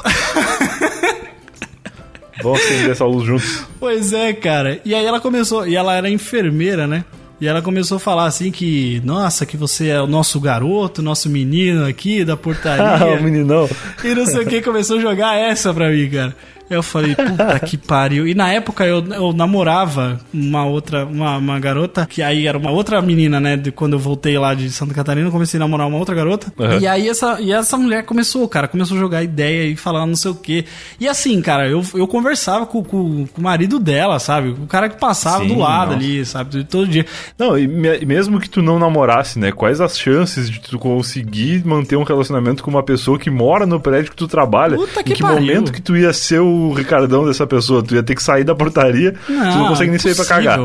Vamos 2.41 2.59
acender 2.61 2.89
essa 2.91 3.05
luz 3.05 3.25
juntos. 3.25 3.65
Pois 3.79 4.11
é, 4.11 4.33
cara. 4.33 4.79
E 4.83 4.94
aí 4.94 5.05
ela 5.05 5.19
começou, 5.19 5.67
e 5.67 5.75
ela 5.75 5.94
era 5.94 6.09
enfermeira, 6.09 6.88
né? 6.88 7.05
E 7.44 7.48
ela 7.48 7.62
começou 7.62 7.98
a 7.98 8.00
falar 8.00 8.24
assim 8.24 8.51
que, 8.51 9.01
nossa, 9.04 9.45
que 9.45 9.57
você 9.57 9.90
é 9.90 10.01
o 10.01 10.07
nosso 10.07 10.40
garoto, 10.40 11.01
nosso 11.01 11.30
menino 11.30 11.86
aqui 11.86 12.24
da 12.24 12.36
Ah, 12.36 12.38
portaria. 12.38 13.19
o 13.19 13.22
meninão. 13.22 13.69
E 14.01 14.16
não 14.16 14.25
sei 14.25 14.44
o 14.44 14.48
que, 14.48 14.62
começou 14.62 14.98
a 14.98 15.01
jogar 15.01 15.36
essa 15.36 15.74
pra 15.74 15.90
mim, 15.90 16.10
cara. 16.10 16.34
Eu 16.69 16.81
falei, 16.81 17.13
puta 17.15 17.60
que 17.60 17.77
pariu. 17.77 18.27
E 18.27 18.33
na 18.33 18.51
época 18.51 18.86
eu, 18.86 19.04
eu 19.07 19.33
namorava 19.33 20.19
uma 20.33 20.65
outra, 20.65 21.06
uma, 21.06 21.38
uma 21.38 21.60
garota, 21.60 22.06
que 22.06 22.21
aí 22.21 22.48
era 22.48 22.57
uma 22.57 22.71
outra 22.71 23.01
menina, 23.01 23.39
né? 23.39 23.56
De 23.57 23.71
quando 23.71 23.94
eu 23.94 24.00
voltei 24.00 24.38
lá 24.38 24.54
de 24.54 24.69
Santa 24.71 24.94
Catarina, 24.94 25.27
eu 25.27 25.31
comecei 25.31 25.57
a 25.57 25.62
namorar 25.62 25.88
uma 25.88 25.98
outra 25.98 26.15
garota. 26.15 26.51
Uhum. 26.57 26.80
E 26.80 26.88
aí 26.88 27.07
essa, 27.10 27.39
e 27.42 27.51
essa 27.51 27.77
mulher 27.77 28.04
começou, 28.06 28.48
cara, 28.48 28.68
começou 28.68 28.98
a 28.98 29.00
jogar 29.00 29.24
ideia 29.24 29.65
e 29.69 29.75
falar 29.75 30.06
não 30.06 30.15
sei 30.15 30.31
o 30.31 30.36
que. 30.36 30.65
E 31.00 31.07
assim, 31.07 31.42
cara, 31.42 31.68
eu, 31.68 31.83
eu 31.94 32.07
conversava 32.07 32.65
com, 32.65 32.83
com, 32.83 33.27
com 33.27 33.42
o 33.42 33.44
marido 33.44 33.80
dela, 33.80 34.18
sabe? 34.19 34.50
O 34.50 34.65
cara 34.68 34.89
que 34.89 35.00
passava 35.00 35.43
Sim, 35.43 35.50
do 35.50 35.60
lado 35.60 35.91
nossa. 35.91 35.98
ali, 36.00 36.25
sabe? 36.25 36.63
Todo 36.63 36.88
dia. 36.88 37.05
Não, 37.38 37.58
e 37.58 37.67
me- 37.67 38.05
mesmo 38.05 38.39
que 38.39 38.50
tu 38.50 38.62
não 38.62 38.79
namorasse, 38.79 39.38
né? 39.38 39.51
Quais 39.51 39.79
as 39.82 39.98
chances 39.98 40.50
de 40.50 40.60
tu 40.62 40.79
conseguir 40.79 41.63
manter 41.65 41.98
um 41.98 42.03
relacionamento 42.03 42.63
com 42.63 42.70
uma 42.72 42.84
pessoa 42.84 43.20
que 43.20 43.29
mora 43.29 43.65
no 43.65 43.79
prédio 43.79 44.12
que 44.12 44.17
tu 44.17 44.27
trabalha? 44.27 44.77
Puta 44.77 45.03
que 45.03 45.12
em 45.13 45.15
que 45.15 45.22
pariu. 45.22 45.39
momento 45.39 45.72
que 45.72 45.82
tu 45.82 45.96
ia 45.98 46.12
ser 46.13 46.39
o 46.39 46.52
Ricardão 46.74 47.25
dessa 47.25 47.45
pessoa? 47.48 47.83
Tu 47.83 47.95
ia 47.95 48.03
ter 48.03 48.15
que 48.15 48.24
sair 48.24 48.43
da 48.43 48.53
portaria, 48.55 49.13
tu 49.25 49.31
não 49.57 49.67
consegue 49.69 49.89
nem 49.91 50.00
sair 50.00 50.15
pra 50.15 50.25
cagar. 50.25 50.57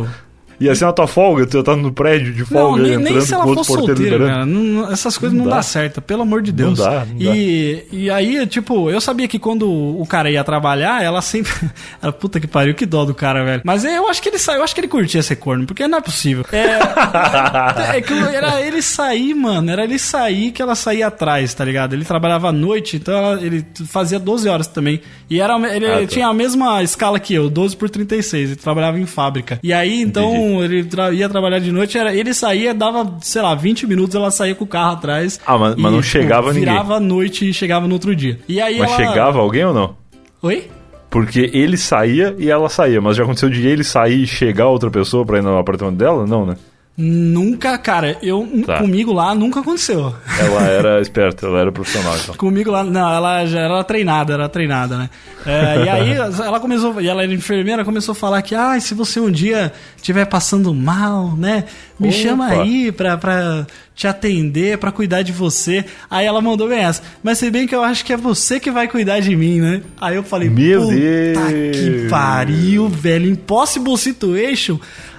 Ia 0.61 0.75
ser 0.75 0.87
na 0.87 0.93
tua 0.93 1.07
folga, 1.07 1.47
tu 1.47 1.57
ia 1.57 1.61
estar 1.61 1.77
no 1.77 1.93
prédio 1.93 2.33
de 2.33 2.41
Não, 2.41 2.47
folga 2.47 2.83
nem, 2.83 2.93
entrando 2.95 3.13
nem 3.15 3.21
se 3.21 3.35
ela 3.35 3.45
com 3.45 3.63
solteira, 3.65 4.19
cara. 4.19 4.47
Não- 4.47 4.63
não- 4.63 4.93
essas 4.93 5.17
coisas 5.17 5.37
Não 5.37 5.45
não, 5.45 5.51
dá. 5.51 5.57
dá 5.59 5.63
certo, 5.63 6.03
pelo 6.03 6.23
amor 6.23 6.43
de 6.43 6.51
Deus. 6.53 6.79
dá, 6.79 7.05
não 7.07 7.35
e, 7.35 7.85
e 7.93 8.11
aí, 8.11 8.47
tipo, 8.47 8.91
eu 8.91 9.01
sabia 9.01 9.29
que 9.29 9.39
quando 9.39 9.69
o 9.71 10.05
cara 10.07 10.31
ia 10.31 10.43
trabalhar, 10.43 11.03
ela 11.03 11.23
sempre. 11.23 11.53
Ela, 12.03 12.13
Puta 12.13 12.41
que 12.41 12.47
pariu, 12.47 12.75
que 12.75 12.85
dó 12.87 13.05
do 13.05 13.15
cara, 13.15 13.45
velho. 13.45 13.63
Mas 13.65 13.85
eu 13.85 14.09
acho 14.09 14.21
que 14.21 14.29
ele 14.29 14.39
saiu, 14.39 14.59
eu 14.59 14.65
acho 14.65 14.75
que 14.75 14.81
ele 14.81 14.89
curtia 14.89 15.23
ser 15.23 15.37
corno, 15.37 15.65
porque 15.67 15.87
não 15.87 15.99
é 15.99 16.01
possível. 16.01 16.45
É, 16.53 16.79
é 17.97 18.01
que 18.01 18.13
era 18.13 18.61
ele 18.61 18.83
sair, 18.83 19.35
mano. 19.35 19.71
Era 19.71 19.85
ele 19.85 19.99
sair 19.99 20.51
que 20.53 20.61
ela 20.63 20.75
saía 20.75 21.07
atrás, 21.07 21.55
tá 21.55 21.65
ligado? 21.65 21.93
Ele 21.95 22.05
trabalhava 22.05 22.49
à 22.49 22.53
noite, 22.53 22.97
então 22.97 23.15
ela- 23.15 23.43
ele 23.43 23.65
fazia 23.87 24.19
12 24.19 24.49
horas 24.49 24.67
também. 24.67 25.01
E 25.31 25.41
era, 25.41 25.55
ele 25.75 25.87
Ah, 25.87 26.01
tá. 26.01 26.07
tinha 26.07 26.27
a 26.27 26.35
mesma 26.35 26.83
escala 26.83 27.19
que 27.21 27.35
eu, 27.35 27.49
12 27.49 27.77
por 27.77 27.89
36. 27.91 28.51
Ele 28.51 28.57
trabalhava 28.57 28.99
em 28.99 29.07
fábrica. 29.07 29.59
E 29.63 29.73
aí, 29.73 30.01
então, 30.01 30.31
Entendi. 30.35 30.48
Ele 30.63 30.85
tra- 30.85 31.13
ia 31.13 31.29
trabalhar 31.29 31.59
de 31.59 31.71
noite, 31.71 31.97
era, 31.99 32.15
ele 32.15 32.33
saía, 32.35 32.73
dava, 32.75 33.17
sei 33.21 33.43
lá, 33.43 33.55
20 33.55 33.87
minutos, 33.87 34.15
ela 34.17 34.31
saía 34.31 34.55
com 34.55 34.65
o 34.65 34.67
carro 34.67 34.93
atrás. 34.95 35.39
Ah, 35.47 35.57
mas- 35.59 35.77
mas 35.77 35.93
não 35.93 36.03
chegava 36.03 36.49
ninguém. 36.53 36.69
Virava 36.69 36.97
a 36.97 37.01
noite 37.01 37.49
e 37.49 37.53
chegava 37.55 37.87
no 37.87 37.95
outro 37.95 38.15
dia. 38.17 38.39
E 38.49 38.61
aí 38.61 38.79
Mas 38.79 38.91
ela... 38.93 38.97
chegava 39.09 39.39
alguém 39.39 39.65
ou 39.65 39.75
não? 39.75 39.97
Oi? 40.43 40.69
Porque 41.11 41.51
ele 41.55 41.77
saía 41.77 42.35
e 42.39 42.51
ela 42.51 42.69
saía, 42.69 43.01
mas 43.01 43.17
já 43.17 43.23
aconteceu 43.25 43.49
de 43.49 43.67
ele 43.67 43.83
sair 43.83 44.23
e 44.23 44.27
chegar 44.27 44.67
outra 44.69 44.91
pessoa 44.91 45.25
pra 45.25 45.39
ir 45.39 45.43
no 45.43 45.57
apartamento 45.57 45.97
dela? 45.97 46.27
Não, 46.27 46.45
né? 46.45 46.57
Nunca, 47.01 47.79
cara, 47.79 48.19
eu 48.21 48.45
Tá. 48.67 48.79
comigo 48.79 49.13
lá 49.13 49.33
nunca 49.33 49.61
aconteceu. 49.61 50.13
Ela 50.41 50.63
era 50.67 51.01
esperta, 51.01 51.47
ela 51.47 51.61
era 51.61 51.71
profissional, 51.71 52.17
então. 52.21 52.35
Comigo 52.35 52.73
lá, 52.73 52.83
não, 52.83 53.15
ela 53.15 53.47
já 53.47 53.61
era 53.61 53.85
treinada, 53.85 54.33
era 54.33 54.49
treinada, 54.49 54.99
né? 54.99 55.11
É, 55.47 55.85
e 55.85 55.89
aí 55.89 56.11
ela 56.45 56.59
começou, 56.59 57.01
e 57.01 57.07
ela 57.07 57.23
era 57.23 57.33
enfermeira, 57.33 57.85
começou 57.85 58.13
a 58.13 58.17
falar 58.17 58.43
que, 58.43 58.53
ah, 58.53 58.79
se 58.81 58.95
você 58.95 59.21
um 59.21 59.31
dia 59.31 59.73
estiver 59.97 60.25
passando 60.25 60.75
mal, 60.75 61.37
né? 61.37 61.67
Me 62.01 62.09
Opa. 62.09 62.17
chama 62.17 62.47
aí 62.49 62.91
pra, 62.91 63.17
pra 63.17 63.65
te 63.95 64.09
atender, 64.09 64.79
pra 64.79 64.91
cuidar 64.91 65.23
de 65.23 65.31
você. 65.31 65.85
Aí 66.11 66.27
ela 66.27 66.41
mandou 66.41 66.69
bem 66.69 66.81
essa. 66.81 67.01
Mas 67.23 67.39
se 67.39 67.49
bem 67.49 67.67
que 67.67 67.75
eu 67.77 67.83
acho 67.83 68.05
que 68.05 68.13
é 68.13 68.17
você 68.17 68.59
que 68.59 68.71
vai 68.73 68.89
cuidar 68.89 69.21
de 69.21 69.37
mim, 69.37 69.61
né? 69.61 69.83
Aí 70.01 70.17
eu 70.17 70.23
falei, 70.25 70.49
Meu 70.49 70.83
puta 70.83 70.95
Deus. 70.95 71.77
que 71.77 72.07
pariu, 72.09 72.89
velho. 72.89 73.29
Impossible 73.31 73.97
situation. 73.97 74.79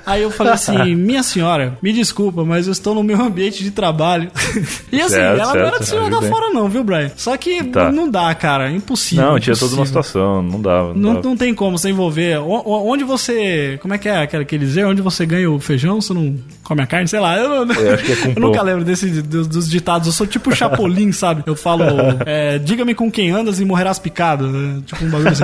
Aí 0.09 0.21
eu 0.23 0.31
falei 0.31 0.53
assim, 0.53 0.95
minha 0.95 1.21
senhora, 1.23 1.77
me 1.81 1.93
desculpa, 1.93 2.43
mas 2.43 2.65
eu 2.67 2.71
estou 2.73 2.95
no 2.95 3.03
meu 3.03 3.21
ambiente 3.21 3.63
de 3.63 3.71
trabalho. 3.71 4.31
e 4.91 4.99
assim, 5.01 5.15
Certo, 5.15 5.39
ela 5.41 5.53
não 5.53 5.59
era 5.61 5.69
certo, 5.69 5.79
de 5.79 5.85
se 5.85 5.91
jogar 5.95 6.09
tudo 6.09 6.21
bem. 6.21 6.29
fora 6.29 6.49
não, 6.53 6.67
viu, 6.69 6.83
Brian? 6.83 7.11
Só 7.15 7.35
que 7.37 7.63
Tá. 7.65 7.91
não 7.91 8.09
dá, 8.09 8.33
cara, 8.33 8.69
é 8.71 8.75
impossível. 8.75 9.23
Não, 9.25 9.39
tinha 9.39 9.55
toda 9.55 9.75
uma 9.75 9.85
situação, 9.85 10.41
não 10.41 10.61
dava. 10.61 10.87
Não, 10.93 10.95
Não, 10.95 11.13
dava. 11.15 11.27
não 11.29 11.37
tem 11.37 11.53
como 11.53 11.77
você 11.77 11.89
envolver. 11.89 12.37
Onde 12.39 13.03
você. 13.03 13.77
Como 13.81 13.93
é 13.93 13.97
que 13.97 14.07
é 14.09 14.17
aquele 14.23 14.65
dizer? 14.65 14.85
Onde 14.85 15.01
você 15.01 15.25
ganha 15.25 15.49
o 15.49 15.59
feijão, 15.59 16.01
você 16.01 16.13
não 16.13 16.35
come 16.63 16.81
a 16.81 16.87
carne? 16.87 17.07
Sei 17.07 17.19
lá. 17.19 17.37
Eu, 17.37 17.65
não- 17.65 17.75
Eu 17.75 17.93
acho 17.93 18.03
que 18.03 18.11
é 18.11 18.15
com 18.15 18.29
eu 18.29 18.41
nunca 18.41 18.61
lembro 18.61 18.83
desse, 18.83 19.21
dos, 19.21 19.47
dos 19.47 19.69
ditados. 19.69 20.07
Eu 20.07 20.13
sou 20.13 20.25
tipo 20.25 20.49
o 20.49 20.55
Chapolin, 20.55 21.11
sabe? 21.13 21.43
Eu 21.45 21.55
falo. 21.55 21.83
é, 22.25 22.57
Diga-me 22.57 22.95
com 22.95 23.11
quem 23.11 23.29
andas 23.31 23.59
e 23.59 23.65
morrerás 23.65 23.99
picado. 23.99 24.47
né? 24.47 24.81
Tipo 24.85 25.05
um 25.05 25.09
bagulho 25.09 25.29
assim. 25.29 25.43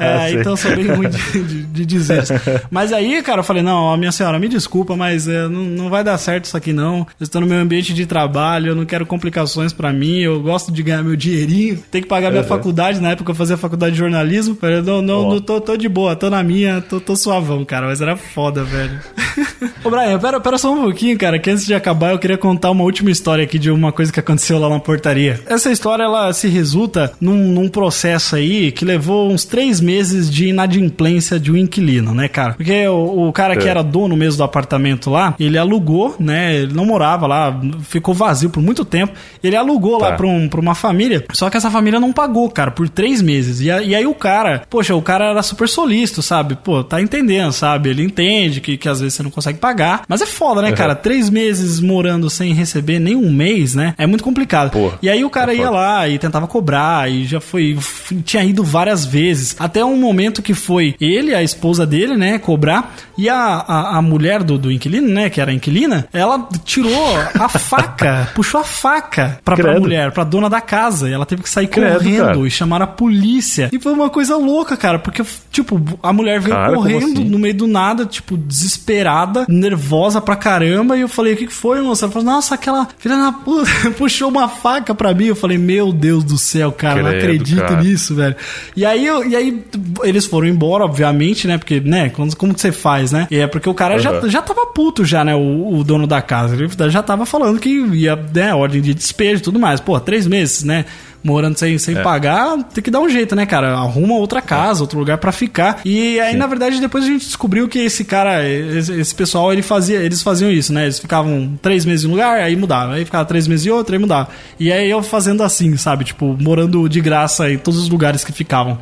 É, 0.00 0.32
então 0.32 0.52
eu 0.52 0.56
sou 0.56 0.74
bem 0.74 0.86
ruim 0.86 1.08
de, 1.08 1.42
de, 1.42 1.62
de 1.64 1.86
dizer. 1.86 2.22
Mas 2.70 2.92
aí, 2.92 3.22
cara, 3.22 3.40
eu 3.40 3.44
falei: 3.44 3.62
não, 3.62 3.81
ó, 3.82 3.96
minha 3.96 4.12
senhora, 4.12 4.38
me 4.38 4.48
desculpa, 4.48 4.96
mas 4.96 5.28
é, 5.28 5.48
não, 5.48 5.64
não 5.64 5.90
vai 5.90 6.02
dar 6.02 6.16
certo 6.18 6.44
isso 6.46 6.56
aqui 6.56 6.72
não. 6.72 7.00
Eu 7.20 7.24
estou 7.24 7.40
no 7.40 7.46
meu 7.46 7.58
ambiente 7.58 7.92
de 7.94 8.06
trabalho, 8.06 8.68
eu 8.68 8.74
não 8.74 8.84
quero 8.84 9.04
complicações 9.06 9.72
pra 9.72 9.92
mim, 9.92 10.18
eu 10.20 10.40
gosto 10.40 10.72
de 10.72 10.82
ganhar 10.82 11.02
meu 11.02 11.16
dinheirinho, 11.16 11.82
tem 11.90 12.02
que 12.02 12.08
pagar 12.08 12.30
minha 12.30 12.42
Uhum. 12.42 12.48
faculdade. 12.48 13.00
Na 13.00 13.10
época 13.10 13.30
eu 13.30 13.34
fazia 13.34 13.56
faculdade 13.56 13.92
de 13.92 13.98
jornalismo. 13.98 14.54
Falei, 14.56 14.80
não, 14.82 15.00
não, 15.02 15.28
não 15.30 15.40
tô, 15.40 15.60
tô 15.60 15.76
de 15.76 15.88
boa, 15.88 16.16
tô 16.16 16.28
na 16.30 16.42
minha, 16.42 16.80
tô, 16.80 17.00
tô 17.00 17.14
suavão, 17.16 17.64
cara. 17.64 17.86
Mas 17.86 18.00
era 18.00 18.16
foda, 18.16 18.64
velho. 18.64 18.98
Ô, 19.84 19.90
Brian, 19.90 20.18
pera, 20.18 20.40
pera 20.40 20.58
só 20.58 20.72
um 20.72 20.82
pouquinho, 20.82 21.16
cara, 21.18 21.38
que 21.38 21.50
antes 21.50 21.64
de 21.66 21.74
acabar 21.74 22.12
eu 22.12 22.18
queria 22.18 22.38
contar 22.38 22.70
uma 22.70 22.84
última 22.84 23.10
história 23.10 23.44
aqui 23.44 23.58
de 23.58 23.70
uma 23.70 23.92
coisa 23.92 24.12
que 24.12 24.20
aconteceu 24.20 24.58
lá 24.58 24.68
na 24.68 24.78
portaria. 24.80 25.40
Essa 25.46 25.70
história, 25.70 26.02
ela 26.04 26.32
se 26.32 26.48
resulta 26.48 27.12
num, 27.20 27.36
num 27.52 27.68
processo 27.68 28.36
aí 28.36 28.72
que 28.72 28.84
levou 28.84 29.30
uns 29.30 29.44
três 29.44 29.80
meses 29.80 30.30
de 30.30 30.48
inadimplência 30.48 31.38
de 31.38 31.50
um 31.52 31.56
inquilino, 31.56 32.14
né, 32.14 32.28
cara? 32.28 32.54
Porque 32.54 32.86
o, 32.88 33.28
o 33.28 33.32
cara 33.32 33.56
que 33.56 33.66
É. 33.66 33.70
era 33.70 33.82
dono 33.82 34.16
mesmo 34.16 34.38
do 34.38 34.44
apartamento 34.44 35.10
lá, 35.10 35.34
ele 35.38 35.58
alugou, 35.58 36.16
né? 36.18 36.54
Ele 36.56 36.72
não 36.74 36.84
morava 36.84 37.26
lá, 37.26 37.60
ficou 37.82 38.14
vazio 38.14 38.50
por 38.50 38.62
muito 38.62 38.84
tempo. 38.84 39.12
Ele 39.42 39.56
alugou 39.56 39.98
lá 40.00 40.10
Tá. 40.10 40.16
pra, 40.16 40.26
um, 40.26 40.48
pra 40.48 40.60
uma 40.60 40.74
família, 40.74 41.24
só 41.32 41.48
que 41.48 41.56
essa 41.56 41.70
família 41.70 41.98
não 42.00 42.12
pagou, 42.12 42.48
cara, 42.50 42.70
por 42.70 42.88
três 42.88 43.22
meses. 43.22 43.60
E, 43.60 43.70
a- 43.70 43.82
e 43.82 43.94
aí 43.94 44.06
o 44.06 44.14
cara, 44.14 44.62
poxa, 44.68 44.94
o 44.94 45.02
cara 45.02 45.30
era 45.30 45.42
super 45.42 45.68
solícito, 45.68 46.22
sabe? 46.22 46.56
Pô, 46.62 46.82
tá 46.84 47.00
entendendo, 47.00 47.52
sabe? 47.52 47.90
Ele 47.90 48.02
entende 48.02 48.60
que, 48.60 48.76
que 48.76 48.88
às 48.88 49.00
vezes 49.00 49.14
você 49.14 49.22
não 49.22 49.30
consegue 49.30 49.51
pagar. 49.54 50.02
Mas 50.08 50.20
é 50.22 50.26
foda, 50.26 50.62
né, 50.62 50.70
Uhum. 50.70 50.74
cara? 50.74 50.94
Três 50.94 51.28
meses 51.30 51.80
morando 51.80 52.28
sem 52.30 52.52
receber 52.54 52.98
nem 52.98 53.14
um 53.16 53.30
mês, 53.32 53.74
né? 53.74 53.94
É 53.98 54.06
muito 54.06 54.24
complicado. 54.24 54.70
Pô, 54.70 54.92
e 55.02 55.08
aí 55.08 55.24
o 55.24 55.30
cara 55.30 55.52
é 55.52 55.56
ia 55.56 55.66
foda. 55.66 55.70
lá 55.76 56.08
e 56.08 56.18
tentava 56.18 56.46
cobrar 56.46 57.10
e 57.10 57.24
já 57.24 57.40
foi. 57.40 57.78
Tinha 58.24 58.44
ido 58.44 58.62
várias 58.64 59.04
vezes. 59.04 59.56
Até 59.58 59.84
um 59.84 59.96
momento 59.96 60.42
que 60.42 60.54
foi 60.54 60.94
ele, 61.00 61.34
a 61.34 61.42
esposa 61.42 61.86
dele, 61.86 62.16
né, 62.16 62.38
cobrar. 62.38 62.94
E 63.16 63.28
a, 63.28 63.36
a, 63.36 63.98
a 63.98 64.02
mulher 64.02 64.42
do, 64.42 64.56
do 64.58 64.70
inquilino, 64.72 65.08
né, 65.08 65.28
que 65.30 65.40
era 65.40 65.50
a 65.50 65.54
inquilina, 65.54 66.06
ela 66.12 66.48
tirou 66.64 66.92
a 67.38 67.48
faca, 67.58 68.28
puxou 68.34 68.60
a 68.60 68.64
faca 68.64 69.38
pra, 69.44 69.56
pra 69.56 69.78
mulher, 69.78 70.10
pra 70.12 70.24
dona 70.24 70.48
da 70.48 70.60
casa. 70.60 71.08
E 71.08 71.12
ela 71.12 71.26
teve 71.26 71.42
que 71.42 71.48
sair 71.50 71.66
Credo, 71.66 71.98
correndo 71.98 72.24
cara. 72.24 72.38
e 72.46 72.50
chamar 72.50 72.82
a 72.82 72.86
polícia. 72.86 73.68
E 73.72 73.78
foi 73.78 73.92
uma 73.92 74.08
coisa 74.10 74.36
louca, 74.36 74.76
cara, 74.76 74.98
porque, 74.98 75.22
tipo, 75.50 75.80
a 76.02 76.12
mulher 76.12 76.40
veio 76.40 76.54
Cara, 76.56 76.74
correndo 76.74 77.04
assim? 77.20 77.24
no 77.24 77.38
meio 77.38 77.54
do 77.54 77.66
nada, 77.66 78.04
tipo, 78.06 78.36
desesperada, 78.36 79.41
nervosa 79.48 80.20
pra 80.20 80.36
caramba. 80.36 80.96
E 80.96 81.00
eu 81.02 81.08
falei, 81.08 81.34
o 81.34 81.36
que, 81.36 81.48
foi, 81.48 81.80
moça? 81.80 82.04
Ela 82.06 82.12
falou, 82.12 82.26
nossa, 82.32 82.54
aquela 82.54 82.88
filha 82.98 83.16
da 83.16 83.32
puta 83.32 83.70
puxou 83.96 84.28
uma 84.28 84.48
faca 84.48 84.94
pra 84.94 85.12
mim. 85.14 85.26
Eu 85.26 85.36
falei, 85.36 85.58
meu 85.58 85.92
Deus 85.92 86.24
do 86.24 86.38
céu, 86.38 86.72
cara, 86.72 87.02
não 87.02 87.10
Credo, 87.10 87.24
acredito 87.24 87.58
cara. 87.60 87.82
nisso, 87.82 88.14
velho. 88.14 88.36
E 88.76 88.84
aí, 88.84 89.04
eu, 89.06 89.24
e 89.28 89.36
aí 89.36 89.62
eles 90.04 90.26
foram 90.26 90.46
embora, 90.46 90.84
obviamente, 90.84 91.46
né? 91.46 91.58
Porque, 91.58 91.80
né, 91.80 92.08
quando- 92.10 92.36
como 92.36 92.54
que 92.54 92.60
você 92.60 92.72
faz, 92.72 93.12
né? 93.12 93.26
E 93.30 93.36
é 93.38 93.46
porque 93.46 93.68
o 93.68 93.74
cara 93.74 93.98
já, 93.98 94.12
Uhum. 94.12 94.28
já 94.28 94.42
tava 94.42 94.66
puto 94.66 95.04
já, 95.04 95.24
né? 95.24 95.34
O, 95.34 95.76
o 95.78 95.84
dono 95.84 96.06
da 96.06 96.20
casa. 96.22 96.54
Ele 96.54 96.68
já 96.90 97.02
tava 97.02 97.24
falando 97.26 97.58
que 97.58 97.68
ia, 97.70 98.16
né, 98.34 98.54
ordem 98.54 98.80
de 98.80 98.94
despejo 98.94 99.40
e 99.40 99.42
tudo 99.44 99.58
mais. 99.58 99.80
Pô, 99.80 99.98
três 100.00 100.26
meses, 100.26 100.64
né? 100.64 100.84
Morando 101.24 101.56
sem, 101.58 101.78
sem 101.78 101.96
É. 101.96 102.02
pagar, 102.02 102.58
tem 102.74 102.82
que 102.82 102.90
dar 102.90 103.00
um 103.00 103.08
jeito, 103.08 103.34
né, 103.36 103.46
cara? 103.46 103.74
Arruma 103.76 104.14
outra 104.14 104.40
casa, 104.42 104.80
outro 104.82 104.98
lugar 104.98 105.18
pra 105.18 105.30
ficar. 105.32 105.80
E 105.84 106.18
aí, 106.20 106.36
na 106.36 106.46
verdade, 106.46 106.80
depois 106.80 107.04
a 107.04 107.06
gente 107.06 107.24
descobriu 107.26 107.68
que 107.68 107.78
esse 107.78 108.04
cara, 108.04 108.48
esse, 108.48 108.92
esse 108.92 109.14
pessoal, 109.14 109.52
ele 109.52 109.62
fazia, 109.62 109.98
eles 109.98 110.22
faziam 110.22 110.50
isso, 110.50 110.72
né? 110.72 110.84
Eles 110.84 110.98
ficavam 110.98 111.58
três 111.62 111.84
meses 111.84 112.04
em 112.04 112.08
um 112.08 112.12
lugar, 112.12 112.40
aí 112.40 112.56
mudava. 112.56 112.94
Aí 112.94 113.04
ficava 113.04 113.24
três 113.24 113.46
meses 113.46 113.66
em 113.66 113.70
outro, 113.70 113.94
aí 113.94 113.98
mudava. 114.00 114.28
E 114.58 114.72
aí 114.72 114.90
eu 114.90 115.02
fazendo 115.02 115.42
assim, 115.42 115.76
sabe? 115.76 116.04
Tipo, 116.04 116.36
morando 116.40 116.88
de 116.88 117.00
graça 117.00 117.50
em 117.50 117.58
todos 117.58 117.80
os 117.80 117.88
lugares 117.88 118.24
que 118.24 118.32
ficavam. 118.32 118.78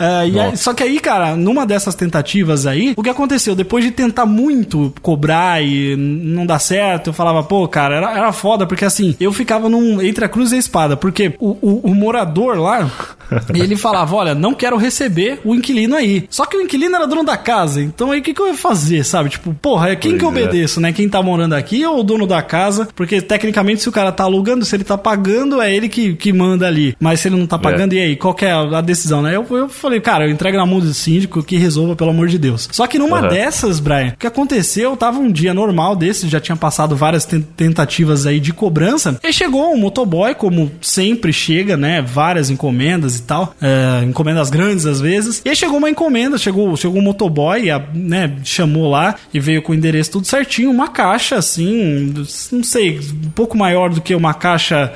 E 0.00 0.38
aí- 0.40 0.56
só 0.56 0.72
que 0.74 0.82
aí, 0.82 0.98
cara, 0.98 1.36
numa 1.36 1.66
dessas 1.66 1.94
tentativas 1.94 2.66
aí, 2.66 2.94
o 2.96 3.02
que 3.02 3.10
aconteceu? 3.10 3.54
Depois 3.54 3.84
de 3.84 3.90
tentar 3.90 4.26
muito 4.26 4.92
cobrar 5.02 5.62
e 5.62 5.94
não 5.96 6.46
dar 6.46 6.58
certo, 6.58 7.08
eu 7.08 7.12
falava, 7.12 7.42
pô, 7.42 7.66
cara, 7.68 7.96
era, 7.96 8.16
era 8.16 8.32
foda, 8.32 8.66
porque 8.66 8.84
assim, 8.84 9.14
eu 9.20 9.32
ficava 9.32 9.68
num, 9.68 10.00
entre 10.02 10.24
a 10.24 10.28
cruz 10.28 10.52
e 10.52 10.56
a 10.56 10.58
espada, 10.58 10.96
porque 10.96 11.34
o, 11.38 11.50
o, 11.60 11.81
o 11.82 11.94
morador 11.94 12.58
lá, 12.58 12.90
ele 13.54 13.76
falava, 13.76 14.14
olha, 14.16 14.34
não 14.34 14.54
quero 14.54 14.76
receber 14.76 15.40
o 15.44 15.54
inquilino 15.54 15.96
aí. 15.96 16.26
Só 16.30 16.44
que 16.46 16.56
o 16.56 16.60
inquilino 16.60 16.94
era 16.96 17.06
dono 17.06 17.24
da 17.24 17.36
casa, 17.36 17.80
então 17.82 18.10
aí 18.10 18.20
o 18.20 18.22
que, 18.22 18.34
que 18.34 18.40
eu 18.40 18.48
ia 18.48 18.54
fazer, 18.54 19.04
sabe? 19.04 19.30
Tipo, 19.30 19.54
porra, 19.54 19.90
é 19.90 19.96
quem 19.96 20.18
que 20.18 20.24
eu 20.24 20.30
Pois 20.32 20.44
é. 20.44 20.48
obedeço, 20.48 20.80
né? 20.80 20.92
Quem 20.92 21.08
tá 21.08 21.22
morando 21.22 21.54
aqui 21.54 21.84
ou 21.86 22.00
o 22.00 22.02
dono 22.02 22.26
da 22.26 22.42
casa? 22.42 22.88
Porque 22.94 23.20
tecnicamente, 23.20 23.82
se 23.82 23.88
o 23.88 23.92
cara 23.92 24.12
tá 24.12 24.24
alugando, 24.24 24.64
se 24.64 24.74
ele 24.76 24.84
tá 24.84 24.96
pagando, 24.98 25.60
é 25.60 25.74
ele 25.74 25.88
que, 25.88 26.14
que 26.14 26.32
manda 26.32 26.66
ali. 26.66 26.96
Mas 27.00 27.20
se 27.20 27.28
ele 27.28 27.36
não 27.36 27.46
tá 27.46 27.58
pagando, 27.58 27.92
e 27.94 27.98
aí? 28.00 28.16
Qual 28.16 28.34
que 28.34 28.44
é 28.44 28.52
a 28.52 28.80
decisão, 28.80 29.22
né? 29.22 29.34
Eu, 29.36 29.46
eu 29.50 29.68
falei, 29.68 30.00
cara, 30.00 30.26
eu 30.26 30.30
entrego 30.30 30.56
na 30.56 30.66
mão 30.66 30.80
do 30.80 30.92
síndico 30.94 31.42
que 31.42 31.56
resolva, 31.56 31.96
pelo 31.96 32.10
amor 32.10 32.28
de 32.28 32.38
Deus. 32.38 32.68
Só 32.72 32.86
que 32.86 32.98
numa 32.98 33.22
Uhum. 33.22 33.28
dessas, 33.28 33.78
Brian, 33.80 34.08
o 34.14 34.16
que 34.18 34.26
aconteceu? 34.26 34.96
Tava 34.96 35.18
um 35.18 35.30
dia 35.30 35.52
normal 35.54 35.94
desse, 35.96 36.28
já 36.28 36.40
tinha 36.40 36.56
passado 36.56 36.94
várias 36.96 37.24
ten- 37.24 37.40
tentativas 37.56 38.26
aí 38.26 38.40
de 38.40 38.52
cobrança. 38.52 39.18
E 39.22 39.32
chegou 39.32 39.72
um 39.72 39.76
motoboy, 39.78 40.34
como 40.34 40.70
sempre 40.80 41.32
chega, 41.32 41.71
né? 41.76 42.02
Várias 42.02 42.50
encomendas 42.50 43.18
e 43.18 43.22
tal. 43.22 43.54
é, 43.60 44.04
encomendas 44.04 44.50
grandes 44.50 44.86
às 44.86 45.00
vezes. 45.00 45.42
E 45.44 45.48
aí 45.48 45.56
chegou 45.56 45.78
uma 45.78 45.90
encomenda, 45.90 46.36
chegou, 46.38 46.76
chegou 46.76 46.98
um 47.00 47.04
motoboy, 47.04 47.70
a- 47.70 47.82
né? 47.94 48.32
Chamou 48.44 48.90
lá 48.90 49.14
e 49.32 49.38
veio 49.40 49.62
com 49.62 49.72
o 49.72 49.74
endereço 49.74 50.10
tudo 50.12 50.26
certinho. 50.26 50.70
Uma 50.70 50.88
caixa, 50.88 51.36
assim, 51.36 52.12
não 52.52 52.62
sei, 52.64 52.98
um 53.24 53.30
pouco 53.30 53.56
maior 53.56 53.90
do 53.90 54.00
que 54.00 54.14
uma 54.14 54.34
caixa. 54.34 54.92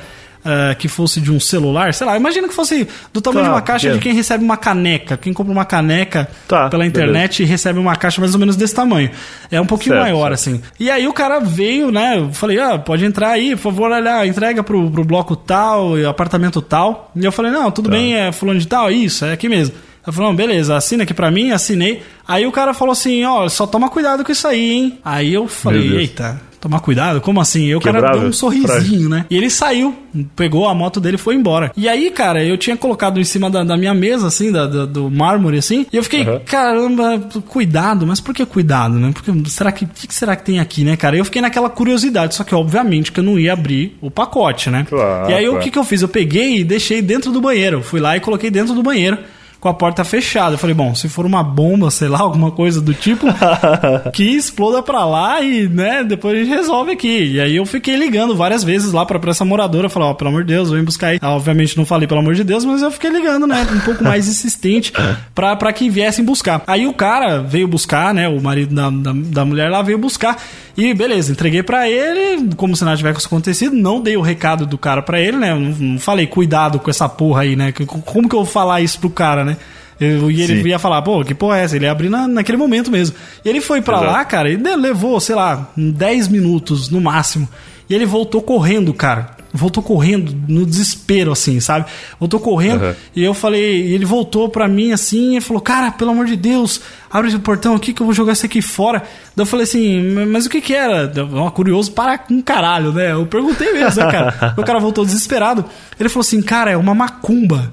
Ah, 0.47 0.73
que 0.75 0.87
fosse 0.87 1.19
de 1.19 1.31
um 1.31 1.39
celular, 1.39 1.93
sei 1.93 2.07
lá, 2.07 2.15
imagina 2.15 2.47
que 2.47 2.53
fosse 2.53 2.87
do 3.11 3.19
tamanho 3.21 3.43
Tá, 3.45 3.49
de 3.51 3.55
uma 3.55 3.61
caixa 3.61 3.87
de 3.87 3.93
entendo. 3.95 4.01
quem 4.03 4.13
recebe 4.13 4.43
uma 4.43 4.55
caneca. 4.57 5.17
Quem 5.17 5.33
compra 5.33 5.51
uma 5.51 5.65
caneca 5.65 6.29
Tá, 6.47 6.69
pela 6.69 6.83
beleza. 6.83 6.87
internet 6.89 7.43
e 7.43 7.45
recebe 7.45 7.77
uma 7.79 7.95
caixa 7.95 8.21
mais 8.21 8.33
ou 8.33 8.39
menos 8.39 8.55
desse 8.55 8.73
tamanho. 8.73 9.11
É 9.51 9.59
um 9.59 9.65
pouquinho 9.65 9.95
Certo, 9.95 10.03
maior, 10.05 10.35
certo. 10.37 10.55
assim. 10.57 10.61
E 10.79 10.89
aí 10.89 11.07
o 11.07 11.13
cara 11.13 11.39
veio, 11.39 11.91
né? 11.91 12.17
Eu 12.17 12.31
falei, 12.31 12.59
ah, 12.59 12.79
pode 12.79 13.03
entrar 13.03 13.29
aí, 13.31 13.55
por 13.55 13.63
favor, 13.63 13.91
olha, 13.91 14.25
entrega 14.25 14.63
pro, 14.63 14.89
pro 14.89 15.03
bloco 15.03 15.35
tal, 15.35 15.95
apartamento 16.07 16.61
tal. 16.61 17.11
E 17.15 17.25
eu 17.25 17.31
falei, 17.31 17.51
não, 17.51 17.65
Tá. 17.65 17.71
tudo 17.71 17.89
bem, 17.89 18.15
é 18.15 18.31
fulano 18.31 18.59
de 18.59 18.67
tal, 18.67 18.89
isso, 18.89 19.25
é 19.25 19.33
aqui 19.33 19.49
mesmo. 19.49 19.75
Eu 20.05 20.13
falei, 20.13 20.29
não, 20.29 20.35
beleza, 20.37 20.73
assina 20.77 21.03
aqui 21.03 21.13
pra 21.13 21.29
mim, 21.29 21.51
assinei. 21.51 22.01
Aí 22.25 22.45
o 22.45 22.51
cara 22.51 22.73
falou 22.73 22.93
assim, 22.93 23.25
ó, 23.25 23.49
só 23.49 23.67
toma 23.67 23.89
cuidado 23.89 24.23
com 24.23 24.31
isso 24.31 24.47
aí, 24.47 24.71
hein? 24.71 24.99
Aí 25.03 25.33
eu 25.33 25.49
falei, 25.49 25.97
eita, 25.97 26.39
tomar 26.59 26.79
cuidado? 26.79 27.21
Como 27.21 27.39
assim? 27.39 27.65
E 27.65 27.75
o 27.75 27.79
cara 27.79 27.97
Quebrado? 27.97 28.19
deu 28.19 28.29
um 28.29 28.33
sorrisinho, 28.33 29.07
né? 29.09 29.25
E 29.29 29.37
ele 29.37 29.49
saiu, 29.49 29.95
pegou 30.35 30.67
a 30.67 30.73
moto 30.73 30.99
dele 30.99 31.15
e 31.15 31.19
foi 31.19 31.35
embora. 31.35 31.71
E 31.77 31.87
aí, 31.87 32.09
cara, 32.11 32.43
eu 32.43 32.57
tinha 32.57 32.75
colocado 32.75 33.19
em 33.19 33.23
cima 33.23 33.49
da, 33.49 33.63
da 33.63 33.77
minha 33.77 33.93
mesa, 33.93 34.27
assim, 34.27 34.51
da, 34.51 34.65
da- 34.67 34.85
do 34.85 35.09
mármore, 35.09 35.57
assim, 35.57 35.85
e 35.91 35.97
eu 35.97 36.03
fiquei, 36.03 36.27
Uhum. 36.27 36.39
caramba, 36.45 37.19
cuidado, 37.47 38.05
mas 38.07 38.19
por 38.19 38.33
que 38.33 38.45
cuidado, 38.45 38.95
né? 38.95 39.11
Porque 39.13 39.31
será 39.49 39.71
que, 39.71 39.85
o 39.85 39.87
que, 39.87 40.13
será 40.13 40.35
que 40.35 40.43
tem 40.43 40.59
aqui, 40.59 40.83
né, 40.83 40.95
cara? 40.97 41.15
Eu 41.17 41.25
fiquei 41.25 41.41
naquela 41.41 41.69
curiosidade, 41.69 42.35
só 42.35 42.43
que 42.43 42.53
obviamente 42.55 43.11
que 43.11 43.19
eu 43.19 43.23
não 43.23 43.37
ia 43.39 43.53
abrir 43.53 43.97
o 44.01 44.09
pacote, 44.09 44.69
né? 44.69 44.85
Claro, 44.89 45.29
e 45.29 45.33
aí 45.33 45.45
o 45.47 45.51
claro. 45.51 45.63
que, 45.63 45.71
que 45.71 45.79
eu 45.79 45.83
fiz? 45.83 46.01
Eu 46.01 46.07
peguei 46.07 46.57
e 46.59 46.63
deixei 46.63 47.01
dentro 47.01 47.31
do 47.31 47.39
banheiro. 47.41 47.81
Fui 47.83 47.99
lá 47.99 48.17
e 48.17 48.19
coloquei 48.19 48.49
dentro 48.49 48.73
do 48.73 48.81
banheiro. 48.83 49.17
Com 49.59 49.69
a 49.69 49.73
porta 49.73 50.03
fechada. 50.03 50.53
Eu 50.55 50.59
falei, 50.59 50.75
bom, 50.75 50.93
se 50.93 51.09
for 51.09 51.25
uma 51.25 51.43
bomba, 51.43 51.89
sei 51.89 52.07
lá, 52.07 52.19
alguma 52.21 52.51
coisa 52.51 52.79
do 52.79 52.93
tipo, 52.93 53.25
que 54.13 54.23
exploda 54.23 54.83
pra 54.83 55.05
lá 55.05 55.41
e, 55.41 55.67
né, 55.67 56.03
depois 56.03 56.35
a 56.35 56.43
gente 56.43 56.55
resolve 56.55 56.91
aqui. 56.91 57.33
E 57.33 57.41
aí 57.41 57.55
eu 57.55 57.65
fiquei 57.65 57.95
ligando 57.95 58.35
várias 58.35 58.63
vezes 58.63 58.91
lá 58.91 59.05
pra, 59.05 59.19
pra 59.19 59.31
essa 59.31 59.43
moradora, 59.45 59.89
falar, 59.89 60.07
ó, 60.07 60.13
pelo 60.13 60.29
amor 60.29 60.43
de 60.43 60.53
Deus, 60.53 60.69
vem 60.69 60.83
buscar 60.83 61.07
aí. 61.07 61.19
Obviamente 61.21 61.77
não 61.77 61.85
falei 61.85 62.07
pelo 62.07 62.19
amor 62.19 62.35
de 62.35 62.43
Deus, 62.43 62.63
mas 62.65 62.81
eu 62.81 62.91
fiquei 62.91 63.09
ligando, 63.09 63.47
né, 63.47 63.67
um 63.71 63.79
pouco 63.79 64.03
mais 64.03 64.27
insistente 64.29 64.93
pra, 65.33 65.55
pra 65.55 65.73
que 65.73 65.89
viessem 65.89 66.23
buscar. 66.23 66.63
Aí 66.67 66.85
o 66.85 66.93
cara 66.93 67.39
veio 67.39 67.67
buscar, 67.67 68.13
né, 68.13 68.27
o 68.27 68.41
marido 68.41 68.73
da, 68.75 68.89
da, 68.89 69.11
da 69.13 69.45
mulher 69.45 69.69
lá 69.69 69.81
veio 69.81 69.97
buscar. 69.97 70.37
E 70.77 70.93
beleza, 70.93 71.31
entreguei 71.31 71.63
para 71.63 71.89
ele, 71.89 72.53
como 72.55 72.75
se 72.75 72.85
nada 72.85 72.95
tivesse 72.95 73.25
acontecido, 73.25 73.75
não 73.75 73.99
dei 73.99 74.15
o 74.15 74.21
recado 74.21 74.63
do 74.63 74.77
cara 74.77 75.01
para 75.01 75.19
ele, 75.19 75.35
né? 75.35 75.55
Não, 75.55 75.97
falei, 75.97 76.27
cuidado 76.27 76.79
com 76.79 76.91
essa 76.91 77.09
porra 77.09 77.41
aí, 77.41 77.55
né? 77.55 77.71
Como 77.71 78.29
que 78.29 78.35
eu 78.35 78.43
vou 78.43 78.45
falar 78.45 78.79
isso 78.81 78.99
pro 78.99 79.09
cara, 79.09 79.43
né? 79.43 79.57
Eu, 79.99 80.29
e 80.29 80.39
ele 80.39 80.61
Sim. 80.61 80.69
ia 80.69 80.77
falar, 80.77 81.01
pô, 81.01 81.25
que 81.25 81.33
porra 81.33 81.57
é 81.57 81.63
essa? 81.63 81.75
Ele 81.75 81.85
ia 81.85 81.91
abrir 81.91 82.09
na, 82.09 82.27
naquele 82.27 82.59
momento 82.59 82.91
mesmo. 82.91 83.15
E 83.43 83.49
ele 83.49 83.59
foi 83.59 83.81
para 83.81 83.99
lá, 83.99 84.23
cara, 84.23 84.51
e 84.51 84.55
levou, 84.55 85.19
sei 85.19 85.33
lá, 85.33 85.67
10 85.75 86.27
minutos 86.27 86.89
no 86.91 87.01
máximo. 87.01 87.49
E 87.89 87.95
ele 87.95 88.05
voltou 88.05 88.43
correndo, 88.43 88.93
cara 88.93 89.36
voltou 89.53 89.81
correndo 89.81 90.35
no 90.47 90.65
desespero, 90.65 91.31
assim, 91.31 91.59
sabe? 91.59 91.85
Voltou 92.19 92.39
correndo 92.39 92.83
uhum. 92.83 92.95
e 93.15 93.23
eu 93.23 93.33
falei, 93.33 93.93
ele 93.93 94.05
voltou 94.05 94.49
pra 94.49 94.67
mim 94.67 94.91
assim 94.91 95.37
e 95.37 95.41
falou: 95.41 95.61
Cara, 95.61 95.91
pelo 95.91 96.11
amor 96.11 96.25
de 96.25 96.35
Deus, 96.35 96.81
abre 97.09 97.29
esse 97.29 97.39
portão 97.39 97.75
aqui 97.75 97.93
que 97.93 98.01
eu 98.01 98.05
vou 98.05 98.13
jogar 98.13 98.33
isso 98.33 98.45
aqui 98.45 98.61
fora. 98.61 98.99
Daí 99.35 99.43
eu 99.43 99.45
falei 99.45 99.63
assim: 99.63 100.01
Mas 100.27 100.45
o 100.45 100.49
que 100.49 100.61
que 100.61 100.73
era? 100.73 101.11
Uma 101.23 101.51
curioso 101.51 101.91
para 101.91 102.19
um 102.29 102.41
caralho, 102.41 102.91
né? 102.91 103.13
Eu 103.13 103.25
perguntei 103.25 103.73
mesmo, 103.73 104.03
né, 104.03 104.11
cara? 104.11 104.53
o 104.57 104.63
cara 104.63 104.79
voltou 104.79 105.05
desesperado. 105.05 105.65
Ele 105.99 106.09
falou 106.09 106.21
assim: 106.21 106.41
Cara, 106.41 106.71
é 106.71 106.77
uma 106.77 106.93
macumba. 106.93 107.71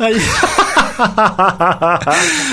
Aí. 0.00 0.16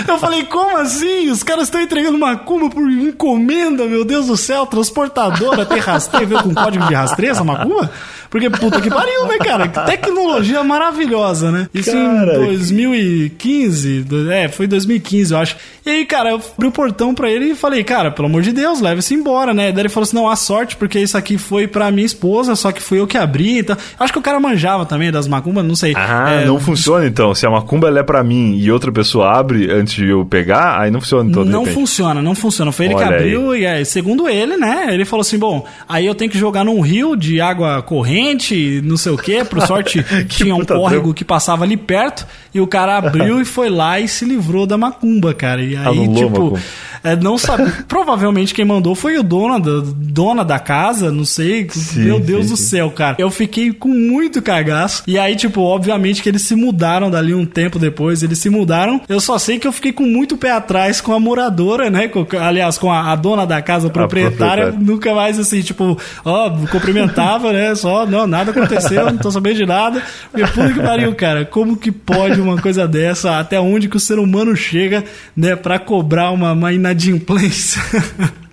eu 0.08 0.20
falei, 0.20 0.44
como 0.44 0.78
assim? 0.78 1.32
Os 1.32 1.42
caras 1.44 1.64
estão 1.64 1.82
entregando 1.82 2.18
macumba 2.18 2.70
por 2.70 2.92
encomenda, 2.92 3.86
meu 3.86 4.04
Deus 4.04 4.28
do 4.28 4.36
céu, 4.36 4.66
transportadora, 4.66 5.66
tem 5.66 5.80
rastreio, 5.80 6.28
veio 6.28 6.44
com 6.44 6.54
código 6.54 6.86
de 6.88 6.94
rastreio 6.94 7.32
essa 7.32 7.46
macumba? 7.46 7.90
Porque 8.30 8.50
puta 8.50 8.82
que 8.82 8.90
pariu, 8.90 9.26
né, 9.26 9.38
cara? 9.38 9.68
Que 9.68 9.86
tecnologia 9.86 10.64
maravilhosa, 10.64 11.52
né? 11.52 11.70
Isso 11.74 11.92
cara, 11.92 12.36
em 12.36 12.46
2015, 12.48 14.06
é, 14.32 14.48
foi 14.48 14.68
2015, 14.68 15.34
eu 15.34 15.40
acho. 15.40 15.56
E 15.86 15.90
aí, 15.90 16.06
cara, 16.06 16.32
eu 16.32 16.36
abri 16.36 16.68
o 16.68 16.72
portão 16.72 17.14
pra 17.14 17.30
ele 17.32 17.52
e 17.52 17.56
falei, 17.56 17.84
cara, 17.84 18.12
pelo 18.12 18.28
amor 18.28 18.42
de 18.42 18.52
Deus, 18.52 18.82
leve-se 18.82 19.14
embora, 19.14 19.54
né? 19.54 19.72
Daí 19.72 19.84
ele 19.84 19.90
falou 19.90 20.04
assim: 20.04 20.16
não, 20.16 20.30
há 20.30 20.36
sorte, 20.36 20.76
porque 20.76 21.00
isso 21.00 21.18
aqui 21.18 21.38
foi 21.38 21.68
pra 21.68 21.92
minha 21.92 22.06
esposa, 22.06 22.56
só 22.56 22.72
que 22.72 22.82
fui 22.82 23.00
eu 23.00 23.08
que 23.08 23.18
abri. 23.18 23.60
Então, 23.60 23.78
acho 24.00 24.12
que 24.12 24.20
o 24.20 24.22
cara 24.22 24.40
manjava 24.40 24.86
também 24.86 25.12
das 25.12 25.28
macumbas, 25.28 25.66
não 25.66 25.76
sei. 25.76 25.94
Ah, 25.96 26.42
é, 26.42 26.46
não 26.46 26.60
funciona 26.60 27.06
então. 27.06 27.34
Se 27.34 27.46
a 27.46 27.50
macumba 27.50 27.88
é 27.98 28.04
pra 28.04 28.24
mim 28.24 28.58
e 28.58 28.72
outra 28.72 28.92
pessoa 28.92 29.32
abre 29.38 29.72
antes 29.72 29.94
de 29.94 30.10
eu 30.10 30.26
pegar, 30.26 30.80
aí 30.80 30.92
não 30.92 31.00
funciona 31.00 31.30
então. 31.30 31.46
Não 31.46 31.66
funciona, 31.66 32.22
não 32.22 32.36
funciona. 32.36 32.72
Foi 32.72 32.86
ele 32.88 32.96
Olha 32.96 33.08
que 33.08 33.14
abriu 33.14 33.52
aí. 33.52 33.62
e 33.62 33.66
é, 33.66 33.84
segundo 33.84 34.28
ele, 34.28 34.58
né? 34.58 34.88
Ele 34.92 35.06
falou 35.06 35.22
assim: 35.22 35.38
bom, 35.38 35.66
aí 35.88 36.06
eu 36.06 36.16
tenho 36.16 36.30
que 36.30 36.38
jogar 36.38 36.66
num 36.66 36.82
rio 36.82 37.16
de 37.16 37.40
água 37.40 37.82
corrente, 37.82 38.17
não 38.84 38.98
sei 38.98 39.12
o 39.12 39.18
quê. 39.18 39.44
Por 39.44 39.62
sorte, 39.62 40.04
tinha 40.28 40.56
um 40.56 40.66
córrego 40.66 41.14
que 41.14 41.26
passava 41.26 41.64
ali 41.64 41.78
perto 41.78 42.26
e 42.54 42.60
o 42.60 42.68
cara 42.68 42.98
abriu 42.98 43.40
e 43.42 43.46
foi 43.46 43.70
lá 43.70 44.00
e 44.00 44.08
se 44.08 44.26
livrou 44.26 44.66
da 44.66 44.78
macumba, 44.78 45.34
cara. 45.34 45.62
E 45.62 45.76
aí, 45.76 46.14
tipo, 46.14 46.58
é, 47.04 47.16
não 47.16 47.38
sabe. 47.38 47.72
provavelmente 47.88 48.54
quem 48.54 48.66
mandou 48.66 48.96
foi 48.96 49.18
o 49.18 49.24
dono 49.24 49.60
da, 49.60 49.92
dona 49.96 50.44
da 50.44 50.60
casa, 50.60 51.12
não 51.12 51.26
sei. 51.26 51.68
Sim, 51.70 52.06
meu 52.06 52.20
Deus 52.20 52.46
sim, 52.46 52.52
do 52.52 52.58
céu, 52.58 52.92
cara. 52.92 53.16
Eu 53.20 53.30
fiquei 53.30 53.72
com 53.72 53.90
muito 53.90 54.42
cagaço. 54.42 55.04
E 55.06 55.18
aí, 55.18 55.36
tipo, 55.36 55.62
obviamente 55.62 56.22
que 56.22 56.30
eles 56.30 56.42
se 56.42 56.56
mudaram 56.56 57.12
dali 57.12 57.34
um 57.34 57.46
tempo 57.46 57.78
depois. 57.78 58.24
Eles 58.24 58.40
se 58.40 58.50
mudaram. 58.50 59.02
Eu 59.08 59.20
só 59.20 59.38
sei 59.38 59.60
que 59.60 59.68
eu 59.68 59.72
fiquei 59.72 59.92
com 59.92 60.04
muito 60.04 60.38
pé 60.38 60.52
atrás 60.52 61.00
com 61.00 61.14
a 61.14 61.20
moradora, 61.20 61.90
né? 61.90 62.08
Com, 62.08 62.26
aliás, 62.40 62.78
com 62.78 62.92
a, 62.92 63.12
a, 63.12 63.16
dona 63.16 63.46
da 63.46 63.62
casa, 63.62 63.88
a 63.88 63.92
proprietária. 63.92 64.72
Nunca 64.72 65.14
mais 65.14 65.38
assim, 65.38 65.62
tipo, 65.62 65.98
ó, 66.26 66.50
cumprimentava, 66.72 67.54
né? 67.54 67.76
Só, 67.76 68.07
não, 68.08 68.26
nada 68.26 68.52
aconteceu, 68.52 69.06
não 69.06 69.18
tô 69.18 69.30
sabendo 69.32 69.58
de 69.58 69.66
nada. 69.66 70.02
E 70.36 70.42
puta 70.48 70.74
que 70.74 70.82
pariu, 70.82 71.14
cara. 71.16 71.46
Como 71.46 71.78
que 71.78 71.92
pode 71.92 72.40
uma 72.40 72.62
coisa 72.62 72.88
dessa? 72.88 73.40
Até 73.40 73.60
onde 73.60 73.88
que 73.88 73.98
o 73.98 74.00
ser 74.00 74.20
humano 74.20 74.56
chega, 74.56 75.04
né? 75.36 75.56
Pra 75.56 75.78
cobrar 75.80 76.32
uma, 76.32 76.54
uma 76.54 76.74
inadimplência. 76.74 77.82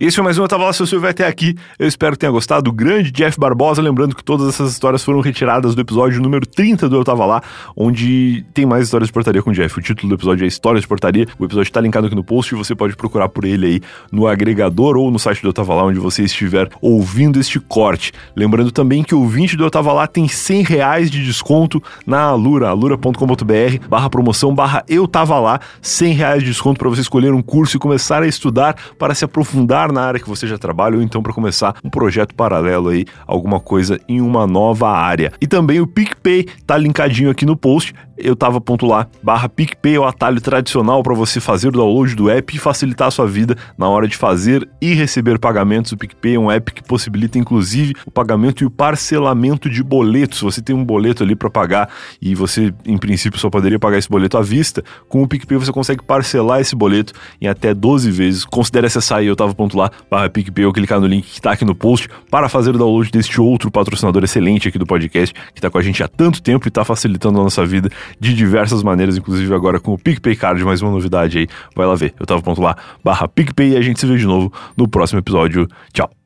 Esse 0.00 0.16
foi 0.16 0.24
mais 0.24 0.38
um 0.38 0.42
Eu 0.44 0.48
Tava 0.48 0.64
Lá, 0.64 0.72
seu 0.72 0.86
Silvio 0.86 1.10
até 1.10 1.26
aqui. 1.26 1.54
Eu 1.78 1.86
espero 1.86 2.12
que 2.12 2.20
tenha 2.20 2.32
gostado. 2.32 2.72
Grande 2.72 3.10
Jeff 3.10 3.38
Barbosa, 3.38 3.82
lembrando 3.82 4.16
que 4.16 4.24
todas 4.24 4.48
essas 4.48 4.72
histórias 4.72 5.04
foram 5.04 5.20
retiradas 5.20 5.74
do 5.74 5.80
episódio 5.82 6.22
número 6.22 6.46
30 6.46 6.88
do 6.88 6.96
Eu 6.96 7.04
Tava 7.04 7.26
Lá, 7.26 7.42
onde 7.76 8.42
tem 8.54 8.64
mais 8.64 8.84
histórias 8.84 9.08
de 9.08 9.12
portaria 9.12 9.42
com 9.42 9.50
o 9.50 9.52
Jeff. 9.52 9.78
O 9.78 9.82
título 9.82 10.08
do 10.08 10.14
episódio 10.14 10.46
é 10.46 10.48
Histórias 10.48 10.80
de 10.80 10.88
Portaria. 10.88 11.28
O 11.38 11.44
episódio 11.44 11.70
tá 11.70 11.82
linkado 11.82 12.06
aqui 12.06 12.16
no 12.16 12.24
post 12.24 12.54
e 12.54 12.56
você 12.56 12.74
pode 12.74 12.96
procurar 12.96 13.28
por 13.28 13.44
ele 13.44 13.66
aí 13.66 13.82
no 14.10 14.26
agregador 14.26 14.96
ou 14.96 15.10
no 15.10 15.18
site 15.18 15.42
do 15.42 15.48
Eu 15.48 15.52
Tava 15.52 15.74
Lá, 15.74 15.84
onde 15.84 15.98
você 15.98 16.22
estiver 16.22 16.70
ouvindo 16.80 17.38
este 17.38 17.60
corte. 17.60 18.10
Lembrando 18.34 18.72
também 18.72 19.02
que 19.02 19.14
o 19.14 19.28
20 19.28 19.54
do 19.54 19.64
Eu 19.64 19.70
Tava 19.70 19.92
Lá 19.92 20.06
tem 20.06 20.26
100 20.26 20.62
reais 20.62 21.10
de 21.10 21.22
desconto 21.22 21.82
na 22.06 22.22
Alura, 22.22 22.70
alura.com.br, 22.70 23.86
barra 23.86 24.08
promoção, 24.08 24.54
barra 24.54 24.82
Eu 24.88 25.06
Tava 25.06 25.38
Lá, 25.38 25.60
100 25.82 26.14
reais 26.14 26.42
de 26.42 26.48
desconto 26.48 26.78
para 26.78 26.88
você 26.88 27.02
escolher 27.02 27.34
um 27.34 27.42
curso 27.42 27.76
e 27.76 27.78
começar 27.78 28.22
a 28.22 28.26
estudar 28.26 28.74
para 28.98 29.14
se 29.14 29.26
aprofundar 29.26 29.89
na 29.92 30.02
área 30.02 30.20
que 30.20 30.28
você 30.28 30.46
já 30.46 30.58
trabalha 30.58 30.96
ou 30.96 31.02
então 31.02 31.22
para 31.22 31.32
começar 31.32 31.76
um 31.84 31.90
projeto 31.90 32.34
paralelo 32.34 32.88
aí, 32.88 33.04
alguma 33.26 33.60
coisa 33.60 34.00
em 34.08 34.20
uma 34.20 34.46
nova 34.46 34.90
área. 34.90 35.32
E 35.40 35.46
também 35.46 35.80
o 35.80 35.86
PicPay 35.86 36.46
tá 36.66 36.76
linkadinho 36.76 37.30
aqui 37.30 37.44
no 37.46 37.56
post 37.56 37.94
eu 38.22 38.36
tava 38.36 38.60
ponto 38.60 38.86
lá, 38.86 39.06
barra 39.22 39.48
PicPay 39.48 39.98
o 39.98 40.04
atalho 40.04 40.40
tradicional 40.40 41.02
para 41.02 41.14
você 41.14 41.40
fazer 41.40 41.68
o 41.68 41.72
download 41.72 42.14
do 42.14 42.30
app 42.30 42.54
e 42.54 42.58
facilitar 42.58 43.08
a 43.08 43.10
sua 43.10 43.26
vida 43.26 43.56
na 43.76 43.88
hora 43.88 44.06
de 44.06 44.16
fazer 44.16 44.68
e 44.80 44.94
receber 44.94 45.38
pagamentos. 45.38 45.92
O 45.92 45.96
PicPay 45.96 46.34
é 46.34 46.38
um 46.38 46.50
app 46.50 46.72
que 46.72 46.82
possibilita 46.82 47.38
inclusive 47.38 47.94
o 48.06 48.10
pagamento 48.10 48.62
e 48.62 48.66
o 48.66 48.70
parcelamento 48.70 49.68
de 49.68 49.82
boletos. 49.82 50.40
Você 50.40 50.60
tem 50.60 50.76
um 50.76 50.84
boleto 50.84 51.22
ali 51.22 51.34
para 51.34 51.50
pagar 51.50 51.88
e 52.20 52.34
você 52.34 52.72
em 52.84 52.98
princípio 52.98 53.40
só 53.40 53.48
poderia 53.48 53.78
pagar 53.78 53.98
esse 53.98 54.08
boleto 54.08 54.36
à 54.36 54.42
vista, 54.42 54.84
com 55.08 55.22
o 55.22 55.28
PicPay 55.28 55.58
você 55.58 55.72
consegue 55.72 56.02
parcelar 56.02 56.60
esse 56.60 56.76
boleto 56.76 57.12
em 57.40 57.48
até 57.48 57.72
12 57.72 58.10
vezes. 58.10 58.44
Considere 58.44 58.86
acessar 58.86 59.18
aí 59.18 59.26
eu 59.26 59.36
tava 59.36 59.54
ponto 59.54 59.76
lá, 59.80 59.90
barra 60.10 60.28
PicPay 60.28 60.66
ou 60.66 60.72
clicar 60.72 61.00
no 61.00 61.06
link 61.06 61.24
que 61.26 61.40
tá 61.40 61.52
aqui 61.52 61.64
no 61.64 61.74
post 61.74 62.08
para 62.30 62.48
fazer 62.48 62.70
o 62.70 62.78
download 62.78 63.10
deste 63.10 63.40
outro 63.40 63.70
patrocinador 63.70 64.22
excelente 64.24 64.68
aqui 64.68 64.78
do 64.78 64.86
podcast 64.86 65.34
que 65.54 65.60
tá 65.60 65.70
com 65.70 65.78
a 65.78 65.82
gente 65.82 66.02
há 66.02 66.08
tanto 66.08 66.42
tempo 66.42 66.66
e 66.68 66.70
tá 66.70 66.84
facilitando 66.84 67.40
a 67.40 67.44
nossa 67.44 67.64
vida 67.64 67.90
de 68.18 68.34
diversas 68.34 68.82
maneiras, 68.82 69.16
inclusive 69.16 69.52
agora 69.54 69.80
com 69.80 69.92
o 69.92 69.98
PicPay 69.98 70.36
Card, 70.36 70.64
mais 70.64 70.82
uma 70.82 70.90
novidade 70.90 71.38
aí. 71.38 71.48
Vai 71.74 71.86
lá 71.86 71.94
ver. 71.94 72.14
Eu 72.18 72.26
tava 72.26 72.42
ponto 72.42 72.60
lá, 72.60 72.76
barra 73.02 73.28
PicPay 73.28 73.70
e 73.70 73.76
a 73.76 73.80
gente 73.80 73.98
se 74.00 74.06
vê 74.06 74.16
de 74.16 74.26
novo 74.26 74.52
no 74.76 74.88
próximo 74.88 75.18
episódio. 75.18 75.66
Tchau. 75.92 76.19